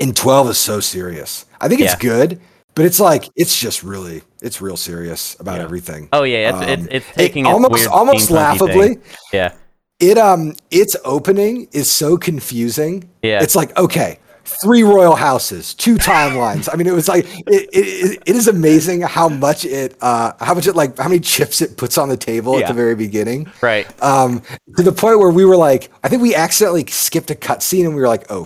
[0.00, 1.98] and 12 is so serious i think it's Yeah.
[2.10, 2.40] good
[2.74, 5.64] but it's like it's just really it's real serious about Yeah.
[5.64, 9.02] everything Oh yeah, it's Um, it's, it's taking its almost weird almost laughably thing.
[9.32, 9.52] Yeah.
[10.00, 13.42] it um its opening is so confusing Yeah.
[13.42, 14.18] it's like okay
[14.62, 19.00] three royal houses two timelines i mean it was like it, it, it is amazing
[19.02, 22.16] how much it uh how much it like how many chips it puts on the
[22.16, 23.86] table at the very beginning Right.
[24.02, 24.42] um
[24.76, 27.94] to the point where we were like i think we accidentally skipped a cutscene and
[27.94, 28.44] we were like oh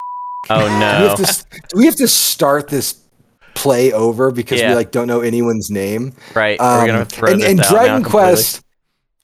[0.49, 0.87] Oh do we no.
[1.09, 2.99] have to do we have to start this
[3.55, 4.71] play over because Yeah.
[4.71, 6.59] we like don't know anyone's name Right.
[6.59, 8.03] um, We're gonna throw and, and Dragon.
[8.03, 8.63] Quest,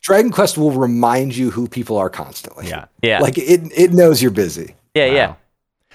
[0.03, 2.69] Dragon Quest will remind you who people are constantly.
[2.69, 2.85] Yeah.
[3.03, 3.21] Yeah.
[3.21, 4.75] like it it knows you're busy.
[4.95, 5.27] yeah, yeah.
[5.29, 5.37] Wow.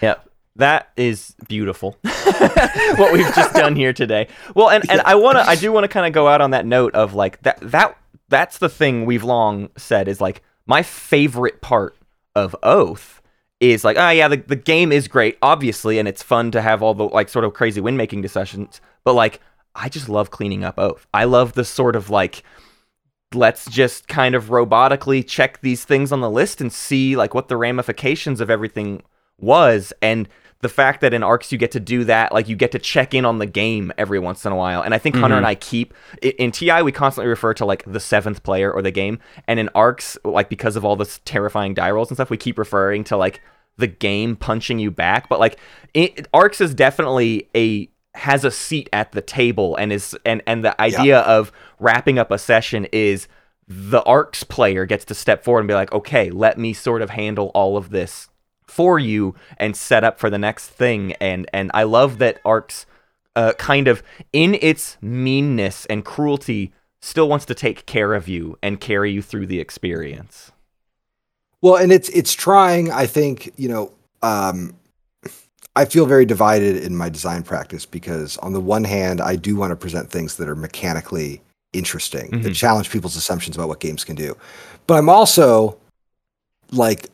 [0.01, 0.29] Yep.
[0.57, 1.97] That is beautiful.
[2.03, 4.27] what we've just done here today.
[4.53, 6.51] Well, and, and I want to I do want to kind of go out on
[6.51, 7.97] that note of like that that
[8.29, 11.97] that's the thing we've long said is like my favorite part
[12.35, 13.21] of Oath
[13.59, 16.81] is like, oh yeah, the, the game is great, obviously, and it's fun to have
[16.81, 19.39] all the like sort of crazy win making decisions, but like
[19.75, 21.07] I just love cleaning up Oath.
[21.13, 22.43] I love the sort of like
[23.33, 27.47] let's just kind of robotically check these things on the list and see like what
[27.47, 29.01] the ramifications of everything
[29.37, 30.27] was and
[30.61, 33.13] the fact that in arcs you get to do that like you get to check
[33.13, 34.81] in on the game every once in a while.
[34.81, 35.51] And i think hunter and mm-hmm.
[35.51, 39.19] i keep in ti we constantly refer to like the seventh player or the game.
[39.47, 42.57] And in arcs like because of all this terrifying die rolls and stuff we keep
[42.57, 43.41] referring to like
[43.77, 45.29] the game punching you back.
[45.29, 45.59] But like
[45.93, 50.65] it, arcs is definitely a has a seat at the table and is and and
[50.65, 53.27] the idea of wrapping up a session is
[53.67, 57.11] the arcs player gets to step forward and be like okay let me sort of
[57.11, 58.27] handle all of this
[58.71, 62.85] for you and set up for the next thing and and I love that Arcs
[63.35, 64.01] uh, kind of
[64.33, 69.21] in its meanness and cruelty still wants to take care of you and carry you
[69.21, 70.51] through the experience.
[71.61, 72.91] Well, and it's it's trying.
[72.91, 73.91] I think you know.
[74.21, 74.75] Um,
[75.75, 79.55] I feel very divided in my design practice because on the one hand, I do
[79.55, 81.41] want to present things that are mechanically
[81.71, 82.55] interesting that Mhm.
[82.55, 84.35] challenge people's assumptions about what games can do,
[84.87, 85.77] but I'm also
[86.71, 87.07] like.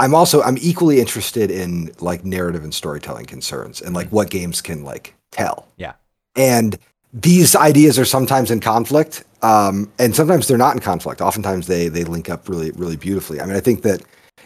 [0.00, 4.60] I'm also I'm equally interested in like narrative and storytelling concerns and like what games
[4.60, 5.68] can like tell.
[5.76, 5.92] Yeah.
[6.36, 6.76] And
[7.12, 11.88] these ideas are sometimes in conflict um, and sometimes they're not in conflict oftentimes they
[11.88, 14.00] they link up really really beautifully i mean i think that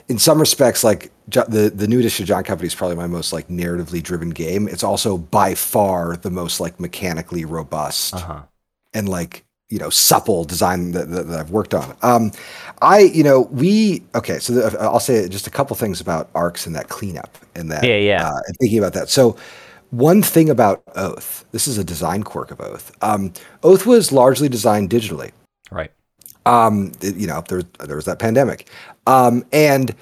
[0.09, 3.35] in some respects like the the new edition of john company is probably my most
[3.35, 8.41] like narratively driven game it's also by far the most like mechanically robust Uh-huh.
[8.95, 9.45] and like
[9.75, 11.97] you know supple design that, that, that I've worked on.
[12.03, 12.31] Um,
[12.83, 14.39] I you know we okay.
[14.39, 17.83] So the, I'll say just a couple things about arcs and that cleanup and that
[17.85, 18.29] Yeah, yeah.
[18.29, 19.09] uh, and thinking about that.
[19.11, 19.37] So
[19.91, 22.93] one thing about Oath, this is a design quirk of Oath.
[23.03, 25.31] Um, Oath was largely designed digitally
[25.71, 25.91] Right.
[26.47, 28.69] um, it- you know, there was, there was that pandemic.
[29.07, 29.95] Um, and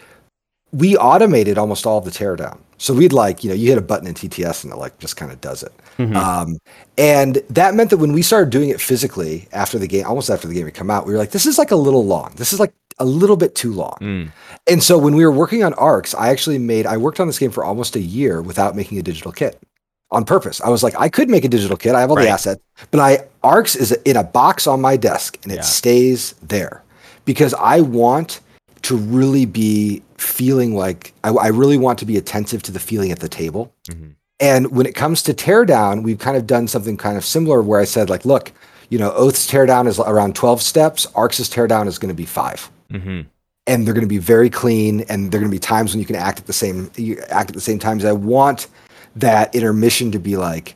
[0.73, 2.59] we automated almost all of the teardown.
[2.83, 5.17] So we'd like, you know, you hit a button in TTS and it like just
[5.17, 5.73] kind of does it.
[6.17, 6.59] Um,
[6.99, 10.49] and that meant that when we started doing it physically after the game, almost after
[10.49, 12.33] the game had come out, we were like, this is like a little long.
[12.35, 13.97] This is like a little bit too long.
[14.01, 14.33] Mm.
[14.69, 17.39] And so when we were working on arcs, I actually made, I worked on this
[17.39, 19.63] game for almost a year without making a digital kit
[20.11, 20.61] on purpose.
[20.61, 21.95] I was like, I could make a digital kit.
[21.95, 22.25] I have all Right.
[22.25, 22.61] the assets,
[22.91, 25.61] but I arcs is in a box on my desk and it Yeah.
[25.63, 26.83] stays there
[27.27, 28.41] because I want
[28.83, 33.11] to really be feeling like I, I really want to be attentive to the feeling
[33.11, 33.73] at the table.
[33.91, 34.15] Mhm.
[34.41, 37.81] And when it comes to teardown, we've kind of done something kind of similar where
[37.81, 38.53] I said like, look,
[38.91, 41.07] you know, Oath's teardown is around 12 steps.
[41.15, 43.23] Arcs' teardown is going to be five hmm
[43.67, 46.01] and they're going to be very clean and there are going to be times when
[46.01, 48.67] you can act at the same you act at the same times i want
[49.15, 50.75] that intermission to be like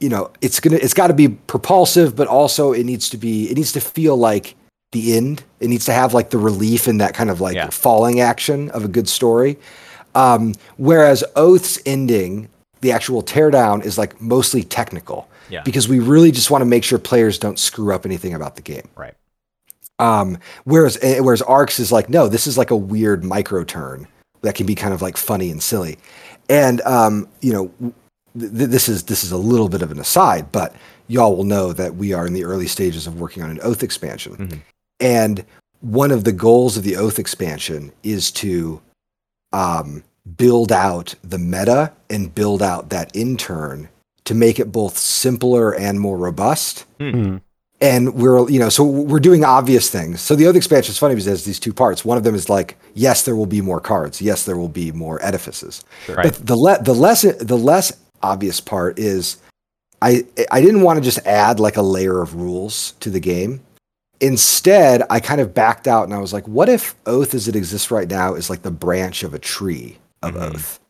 [0.00, 3.16] you know it's going to it's got to be propulsive but also it needs to
[3.16, 4.55] be it needs to feel like
[4.92, 7.70] the end it needs to have like the relief and that kind of like Yeah.
[7.70, 9.58] falling action of a good story
[10.14, 12.48] um, whereas oath's ending
[12.82, 15.62] the actual teardown is like mostly technical Yeah.
[15.62, 18.62] because we really just want to make sure players don't screw up anything about the
[18.62, 19.14] game Right.
[19.98, 24.06] um, whereas eh, whereas Arcs is like, no, this is like a weird micro turn
[24.42, 25.98] that can be kind of like funny and silly.
[26.48, 27.70] And um, you know,
[28.38, 30.74] th- this is this is a little bit of an aside, but
[31.08, 33.82] y'all will know that we are in the early stages of working on an Oath
[33.82, 34.36] expansion.
[34.36, 34.58] Mhm.
[35.00, 35.44] And
[35.80, 38.80] one of the goals of the Oath expansion is to
[39.52, 40.02] um,
[40.36, 43.88] build out the meta and build out that intern
[44.24, 46.84] to make it both simpler and more robust.
[46.98, 47.40] Mhm.
[47.78, 50.20] and we're you know so we're doing obvious things.
[50.22, 52.06] So the other expansion is funny because it has these two parts.
[52.06, 54.20] One of them is like yes there will be more cards.
[54.22, 55.84] Yes there will be more edifices.
[56.06, 56.16] Sure.
[56.22, 57.92] but the le- the less the less
[58.22, 59.36] obvious part is
[60.00, 63.60] i i didn't want to just add like a layer of rules to the game
[64.20, 67.56] instead i kind of backed out and i was like what if oath as it
[67.56, 70.54] exists right now is like the branch of a tree of Mhm.
[70.54, 70.80] oath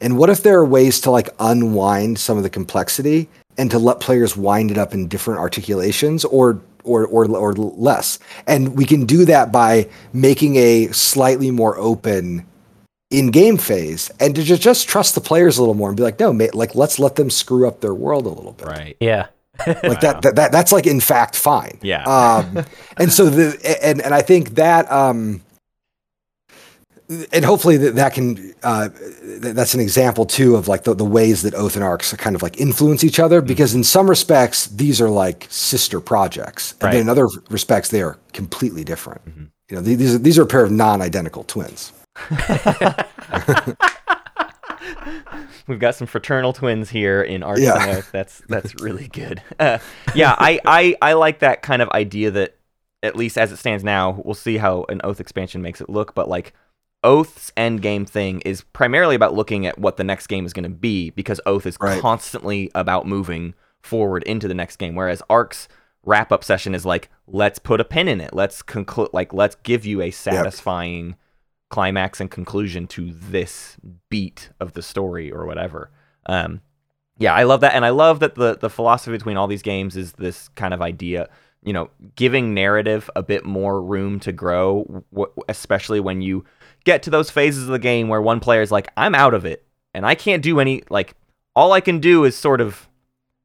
[0.00, 3.78] and what if there are ways to like unwind some of the complexity and to
[3.78, 8.18] let players wind it up in different articulations or or or or less?
[8.46, 12.44] And we can do that by making a slightly more open
[13.10, 16.18] in-game phase and to just, just trust the players a little more and be like,
[16.20, 18.66] no, mate, like let's let them screw up their world a little bit.
[18.66, 18.96] Right.
[19.00, 19.28] Yeah.
[19.66, 21.78] Like that, that, that that's like in fact fine.
[21.82, 22.02] Yeah.
[22.04, 22.64] Um,
[22.96, 25.42] and so the and and I think that um,
[27.32, 28.88] and hopefully that, that can uh,
[29.22, 32.42] that's an example too of like the, the ways that oath and arcs kind of
[32.42, 36.92] like influence each other because in some respects these are like sister projects and Right.
[36.92, 39.20] then in other respects they are completely different
[39.68, 41.92] you know these are these are a pair of non-identical twins
[45.66, 48.02] We've got some fraternal twins here in Arcs Yeah.
[48.12, 49.42] That's that's really good.
[49.58, 49.78] Uh,
[50.14, 52.56] yeah, I, I I like that kind of idea that
[53.02, 56.14] at least as it stands now, we'll see how an Oath expansion makes it look,
[56.14, 56.52] but like
[57.02, 60.62] Oath's end game thing is primarily about looking at what the next game is going
[60.62, 62.00] to be because Oath is Right.
[62.00, 65.68] constantly about moving forward into the next game, whereas Arcs'
[66.06, 68.32] wrap up session is like let's put a pin in it.
[68.32, 71.16] Let's conclude like let's give you a satisfying
[71.70, 73.76] climax and conclusion to this
[74.10, 75.90] beat of the story or whatever.
[76.26, 76.60] Um,
[77.18, 79.96] yeah, I love that, and I love that the the philosophy between all these games
[79.96, 81.28] is this kind of idea.
[81.62, 85.04] You know, giving narrative a bit more room to grow,
[85.48, 86.44] especially when you
[86.84, 89.44] get to those phases of the game where one player is like, "I'm out of
[89.44, 91.14] it, and I can't do any like
[91.54, 92.88] all I can do is sort of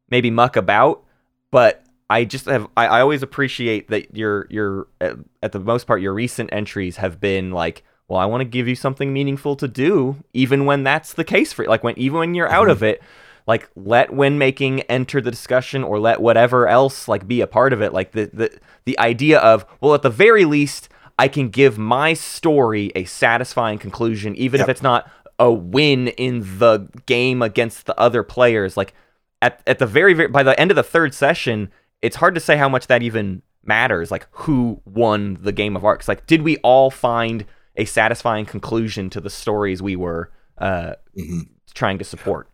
[0.10, 1.04] maybe muck about,
[1.52, 6.02] but I just have I, I always appreciate that your your at the most part
[6.02, 9.68] your recent entries have been like well I want to give you something meaningful to
[9.68, 11.70] do even when that's the case for you.
[11.70, 12.72] like when even when you're out Mm-hmm.
[12.72, 13.02] of it
[13.48, 17.72] like let when making enter the discussion or let whatever else like be a part
[17.74, 21.50] of it like the the the idea of well at the very least I can
[21.50, 27.42] give my story a satisfying conclusion even if it's not a win in the game
[27.42, 28.94] against the other players like
[29.42, 32.42] at, at the very, very by the end of the third session it's hard to
[32.42, 36.42] say how much that even matters like who won the game of arcs like did
[36.42, 37.46] we all find
[37.80, 41.48] a satisfying conclusion to the stories we were uh, Mhm.
[41.74, 42.48] trying to support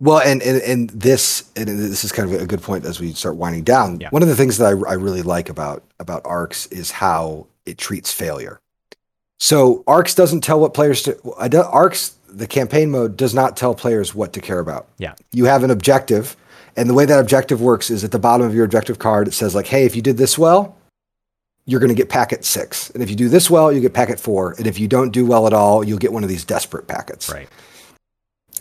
[0.00, 3.12] Well, and, and and this and this is kind of a good point as we
[3.12, 4.00] start winding down.
[4.00, 4.08] Yeah.
[4.10, 7.76] One of the things that I, I really like about about Arcs is how it
[7.78, 8.58] treats failure.
[9.38, 11.16] So Arcs doesn't tell what players to.
[11.70, 14.88] Arcs the campaign mode does not tell players what to care about.
[14.98, 16.34] yeah You have an objective,
[16.76, 19.34] and the way that objective works is at the bottom of your objective card it
[19.34, 20.74] says like, "Hey, if you did this well,
[21.66, 24.18] you're going to get packet six, and if you do this well, you get packet
[24.18, 26.86] four, and if you don't do well at all, you'll get one of these desperate
[26.88, 27.48] packets." right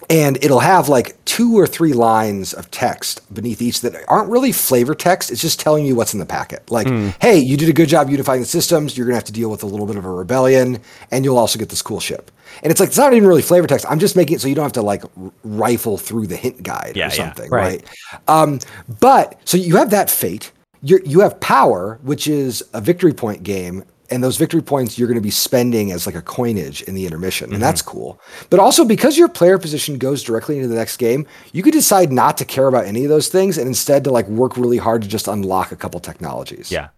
[0.10, 4.52] and it'll have like two or three lines of text beneath each that aren't really
[4.52, 5.30] flavor text.
[5.32, 6.70] It's just telling you what's in the packet.
[6.72, 6.88] Like,
[7.22, 8.98] hey, you did a good job unifying the systems.
[8.98, 10.80] You're gonna have to deal with a little bit of a rebellion,
[11.12, 12.32] and you'll also get this cool ship.
[12.64, 13.86] And it's like it's not even really flavor text.
[13.88, 16.64] I'm just making it so you don't have to like r- rifle through the hint
[16.64, 17.14] guide Yeah, or yeah.
[17.16, 17.84] something, Right.
[18.12, 18.20] right?
[18.28, 18.60] Um,
[19.00, 20.52] but so you have that fate.
[20.82, 25.08] You you have power, which is a victory point game, and those victory points you're
[25.08, 27.92] going to be spending as like a coinage in the intermission, and that's mm-hmm.
[27.92, 28.22] cool.
[28.50, 32.12] But also because your player position goes directly into the next game, you could decide
[32.12, 35.02] not to care about any of those things and instead to like work really hard
[35.04, 36.72] to just unlock a couple technologies.
[36.72, 36.90] yeah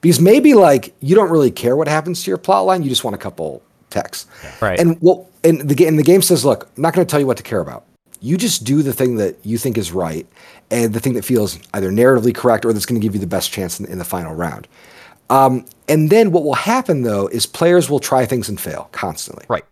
[0.00, 3.04] Because maybe like you don't really care what happens to your plot line, you just
[3.04, 3.62] want a couple
[3.92, 4.26] texts.
[4.60, 4.78] Right.
[4.78, 7.26] And well, and the game, the game says, look, I'm not going to tell you
[7.26, 7.84] what to care about.
[8.20, 10.26] You just do the thing that you think is right,
[10.72, 13.26] and the thing that feels either narratively correct or that's going to give you the
[13.26, 14.66] best chance in, in the final round.
[15.30, 19.44] Um, and then what will happen though is players will try things and fail constantly
[19.48, 19.64] right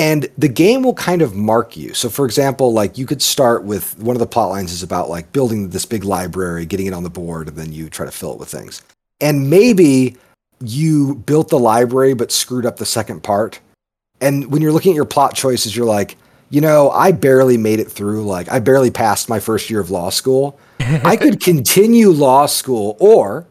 [0.00, 1.92] and the game will kind of mark you.
[1.92, 5.10] So, for example, like you could start with one of the plot lines is about
[5.10, 8.12] like building this big library, getting it on the board, and then you try to
[8.12, 8.82] fill it with things.
[9.20, 10.16] And maybe
[10.64, 13.60] you built the library but screwed up the second part.
[14.22, 16.16] And when you're looking at your plot choices, you're like,
[16.50, 18.24] you know, I barely made it through.
[18.24, 20.58] Like, I barely passed my first year of law school.
[20.80, 23.46] I could continue law school, or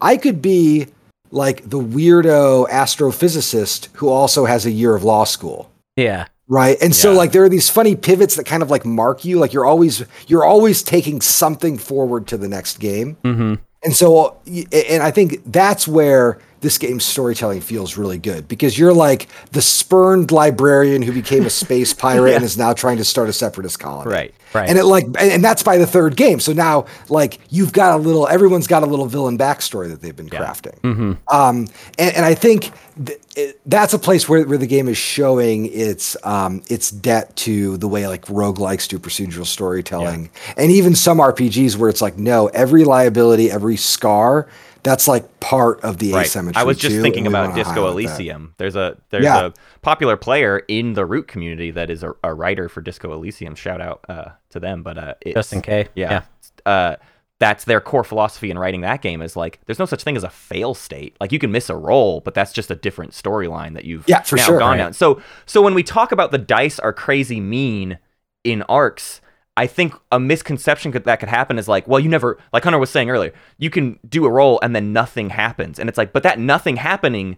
[0.00, 0.86] I could be
[1.30, 6.26] like the weirdo astrophysicist who also has a year of law school yeah.
[6.48, 9.38] right and so like there are these funny pivots that kind of like mark you
[9.38, 13.54] like you're always you're always taking something forward to the next game Mm-hmm.
[13.84, 14.38] and so
[14.72, 18.46] and i think that's where this game's storytelling feels really good.
[18.48, 22.98] Because you're like the spurned librarian who became a space pirate and is now trying
[22.98, 24.10] to start a separatist colony.
[24.10, 24.68] Right, right.
[24.68, 26.40] and it like and that's by the third game.
[26.40, 30.16] So now like you've got a little everyone's got a little villain backstory that they've
[30.16, 30.78] been crafting.
[30.80, 31.12] Mm-hmm.
[31.34, 32.72] um, and, and I think
[33.04, 37.34] th- it, that's a place where, where the game is showing its um, its debt
[37.36, 42.18] to the way like roguelikes do procedural storytelling, and even some RPGs where it's like,
[42.18, 44.48] no, every liability, every scar,
[44.82, 46.60] that's like part of the right asymmetry.
[46.60, 47.90] i was just too, thinking about disco highlight that.
[48.10, 49.46] elysium there's a there's Yeah.
[49.46, 49.52] a
[49.82, 53.80] popular player in the root community that is a, a writer for disco elysium shout
[53.80, 55.88] out uh, to them but uh it's, Justin K.
[55.94, 56.22] yeah,
[56.66, 56.96] Uh,
[57.38, 60.24] that's their core philosophy in writing that game is like there's no such thing as
[60.24, 63.72] a fail state like you can miss a roll but that's just a different storyline
[63.74, 64.58] that you've Yeah, for now sure.
[64.58, 64.76] gone Right.
[64.78, 67.98] down so so when we talk about the dice are crazy mean
[68.44, 69.20] in arcs
[69.60, 72.78] I think a misconception could, that could happen is like, well, you never, like Hunter
[72.78, 75.78] was saying earlier, you can do a roll and then nothing happens.
[75.78, 77.36] And it's like, but that nothing happening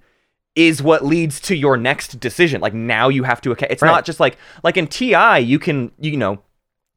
[0.55, 2.61] is what leads to your next decision.
[2.61, 3.91] Like now you have to, it's Right.
[3.91, 6.39] not just like, like in TI, you can, you know,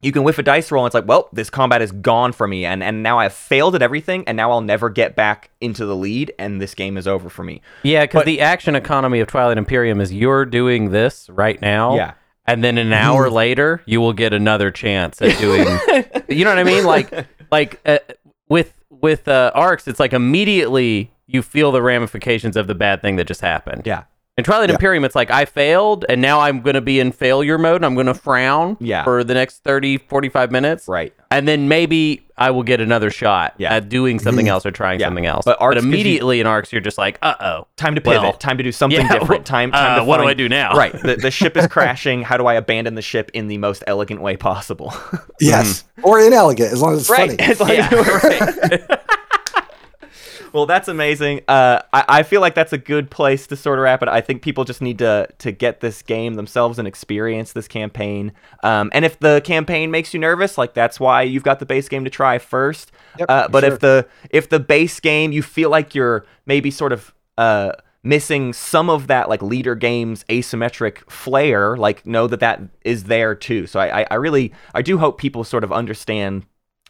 [0.01, 2.47] you can whiff a dice roll and it's like, well, this combat is gone for
[2.47, 2.63] me.
[2.63, 5.95] And, and now I've failed at everything and now I'll never get back into the
[5.95, 7.61] lead and this game is over for me.
[7.82, 11.95] Yeah, because But- the action economy of Twilight Imperium is you're doing this right now.
[11.95, 12.11] Yeah.
[12.47, 15.65] And then an hour later, you will get another chance at doing.
[16.29, 16.85] you know what I mean?
[16.85, 17.99] Like, like uh,
[18.49, 23.15] with with uh, arcs, it's like immediately you feel the ramifications of the bad thing
[23.15, 23.83] that just happened.
[23.85, 24.03] Yeah.
[24.38, 27.57] In Twilight Imperium, it's like I failed, and now I'm going to be in failure
[27.57, 27.77] mode.
[27.77, 29.05] And I'm going to frown Yeah.
[29.05, 30.89] for the next 30, 45 minutes.
[30.89, 31.13] Right.
[31.31, 33.73] And then maybe I will get another shot Yeah.
[33.73, 35.07] at doing something else or trying Yeah.
[35.07, 35.45] something else.
[35.45, 37.67] But Arcs gives you- immediately in Arcs, you're just like, uh oh.
[37.77, 38.21] Time to pivot.
[38.23, 39.45] Well, time to do something yeah, different.
[39.45, 39.71] Time.
[39.71, 40.75] Time uh, to what do find- I do now?
[40.75, 40.91] Right.
[40.91, 42.21] The, the ship is crashing.
[42.21, 44.93] How do I abandon the ship in the most elegant way possible?
[45.39, 47.36] Yes, or inelegant as long as it's funny.
[47.39, 48.99] It's like, right.
[50.56, 51.41] Well, that's amazing.
[51.49, 54.08] Uh, I, I feel like that's a good place to sort of wrap it.
[54.08, 58.32] I think people just need to to get this game themselves and experience this campaign.
[58.64, 61.89] Um, and if the campaign makes you nervous, like that's why you've got the base
[61.89, 62.93] game to try first.
[63.20, 63.74] Yep, uh, but sure.
[63.74, 68.53] if the if the base game you feel like you're maybe sort of uh, missing
[68.53, 73.68] some of that like Leder Games asymmetric flair, like know that that is there too.
[73.68, 76.45] So I, I, I really I do hope people sort of understand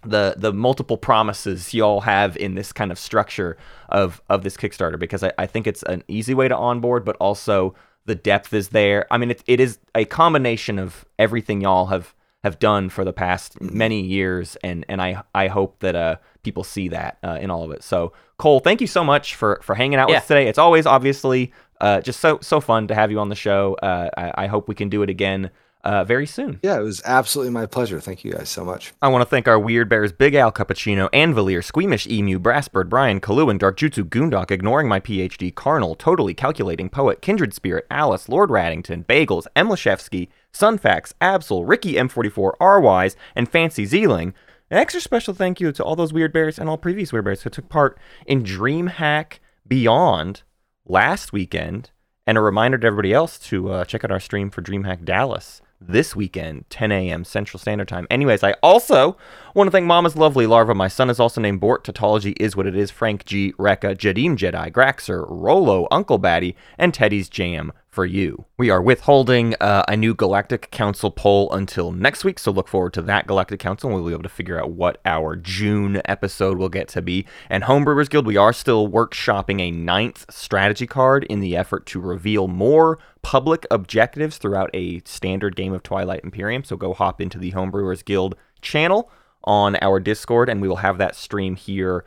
[0.10, 3.58] the the multiple promises y'all have in this kind of structure
[3.90, 7.16] of of this Kickstarter because I, I think it's an easy way to onboard, but
[7.18, 7.76] also
[8.06, 9.08] the depth is there.
[9.12, 13.14] I mean, it, it is a combination of everything y'all have have done for the
[13.14, 17.50] past many years, and and I I hope that uh people see that uh, in
[17.50, 17.84] all of it.
[17.84, 20.48] So Cole, thank you so much for for hanging out with us today.
[20.48, 21.52] It's always obviously
[21.82, 23.74] uh, just so so fun to have you on the show.
[23.82, 25.50] Uh, I, I hope we can do it again
[25.86, 26.60] uh, very soon.
[26.64, 28.02] Yeah, it was absolutely my pleasure.
[28.02, 28.94] Thank you guys so much.
[29.02, 33.22] I want to thank our Weird Bears, Big Al Cappuccino, Anvalier, Squeamish Emu, Brassbird, Brian,
[33.22, 38.50] Kaluan, Dark Jutsu, Goondock, Ignoring My PhD, Carnal, Totally Calculating Poet, Kindred Spirit, Alice, Lord
[38.50, 44.34] Raddington, Bagels, Emlashevsky, Sunfax, Absol, Ricky M44, R-Wise, and Fancy Zeeling.
[44.72, 47.44] An extra special thank you to all those Weird Bears and all previous Weird Bears
[47.44, 50.42] who took part in DreamHack Beyond
[50.88, 51.92] last weekend,
[52.26, 55.62] and a reminder to everybody else to uh, check out our stream for DreamHack Dallas
[55.88, 57.24] this weekend, 10 a.m.
[57.24, 58.08] Central Standard Time.
[58.10, 59.18] Anyways, I also
[59.54, 60.76] want to thank Mama's Lovely Larva.
[60.76, 61.84] My son is also named Bort.
[61.84, 62.92] Tautology is what it is.
[62.92, 68.44] Frank G, Rekka, Jadim Jedi, Graxer, Rolo, Uncle Batty, and Teddy's Jam for you.
[68.58, 72.94] We are withholding uh, a new Galactic Council poll until next week, so look forward
[72.94, 73.90] to that Galactic Council.
[73.90, 77.26] We'll be able to figure out what our June episode will get to be.
[77.50, 82.02] And Homebrewers Guild, we are still workshopping a ninth strategy card in the effort to
[82.02, 86.66] reveal more public objectives throughout a standard game of Twilight Imperium.
[86.66, 89.10] So go hop into the Homebrewers Guild channel
[89.46, 92.04] on our Discord, and we will have that stream here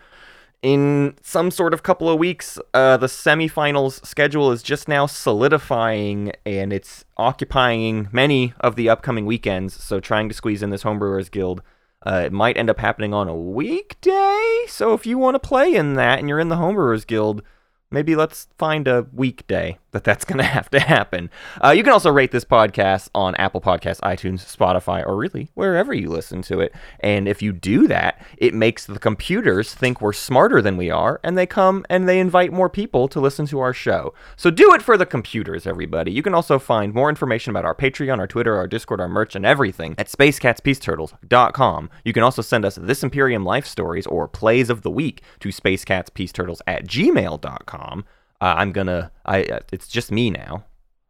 [0.62, 2.58] in some sort of couple of weeks.
[2.74, 9.26] Uh, the semifinals schedule is just now solidifying, and it's occupying many of the upcoming
[9.26, 9.82] weekends.
[9.82, 11.62] So trying to squeeze in this Homebrewers Guild.
[12.06, 14.64] Uh, it might end up happening on a weekday.
[14.68, 17.42] So if you want to play in that and you're in the Homebrewers Guild,
[17.90, 21.30] maybe let's find a weekday that that's going to have to happen.
[21.62, 25.92] Uh, you can also rate this podcast on Apple Podcasts, iTunes, Spotify, or really wherever
[25.94, 26.74] you listen to it.
[27.00, 31.20] And if you do that, it makes the computers think we're smarter than we are,
[31.22, 34.14] and they come and they invite more people to listen to our show.
[34.36, 36.12] So do it for the computers, everybody.
[36.12, 39.34] You can also find more information about our Patreon, our Twitter, our Discord, our merch,
[39.34, 41.90] and everything at SpaceCatsPeaceTurtles.com.
[42.04, 45.48] You can also send us This Imperium Life Stories or Plays of the Week to
[45.48, 48.04] SpaceCatsPeaceTurtles at gmail.com.
[48.40, 49.10] Uh, I'm gonna.
[49.24, 49.44] I.
[49.44, 50.64] Uh, it's just me now.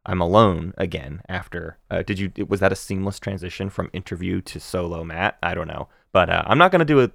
[0.07, 1.79] I'm alone again after.
[1.91, 2.33] Uh, did you?
[2.49, 5.37] Was that a seamless transition from interview to solo, Matt?
[5.43, 7.11] I don't know, but uh, I'm not gonna do a.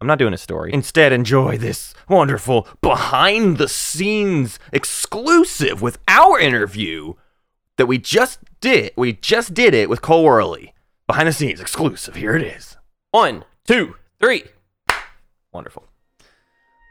[0.00, 0.72] I'm not doing a story.
[0.72, 7.14] Instead, enjoy this wonderful behind the scenes exclusive with our interview
[7.76, 8.92] that we just did.
[8.96, 10.72] We just did it with Cole Wehrle.
[11.06, 12.14] Behind the scenes exclusive.
[12.16, 12.76] Here it is.
[13.10, 14.44] One, two, three.
[15.52, 15.84] Wonderful.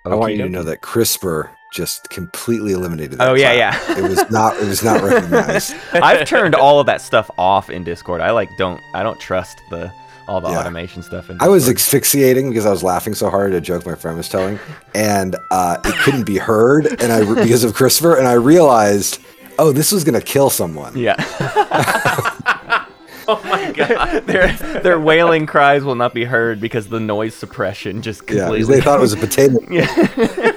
[0.05, 3.28] I want you to know that Krisp just completely eliminated that.
[3.30, 3.89] Oh yeah, clap.
[3.97, 4.05] yeah.
[4.05, 4.55] it was not.
[4.57, 5.76] It was not recognized.
[5.93, 8.22] I've turned all of that stuff off in Discord.
[8.22, 9.91] I like don't I don't trust the
[10.28, 10.59] all the Yeah.
[10.59, 13.86] automation stuff in I was asphyxiating because I was laughing so hard at a joke
[13.86, 14.59] my friend was telling,
[14.93, 19.20] and uh, it couldn't be heard, and I because of Christopher, and I realized,
[19.59, 20.97] oh, this was gonna kill someone.
[20.97, 21.15] yeah.
[23.30, 24.26] Oh my god.
[24.26, 28.68] their their wailing cries will not be heard because the noise suppression just completely because
[28.70, 29.59] they thought it was a potato.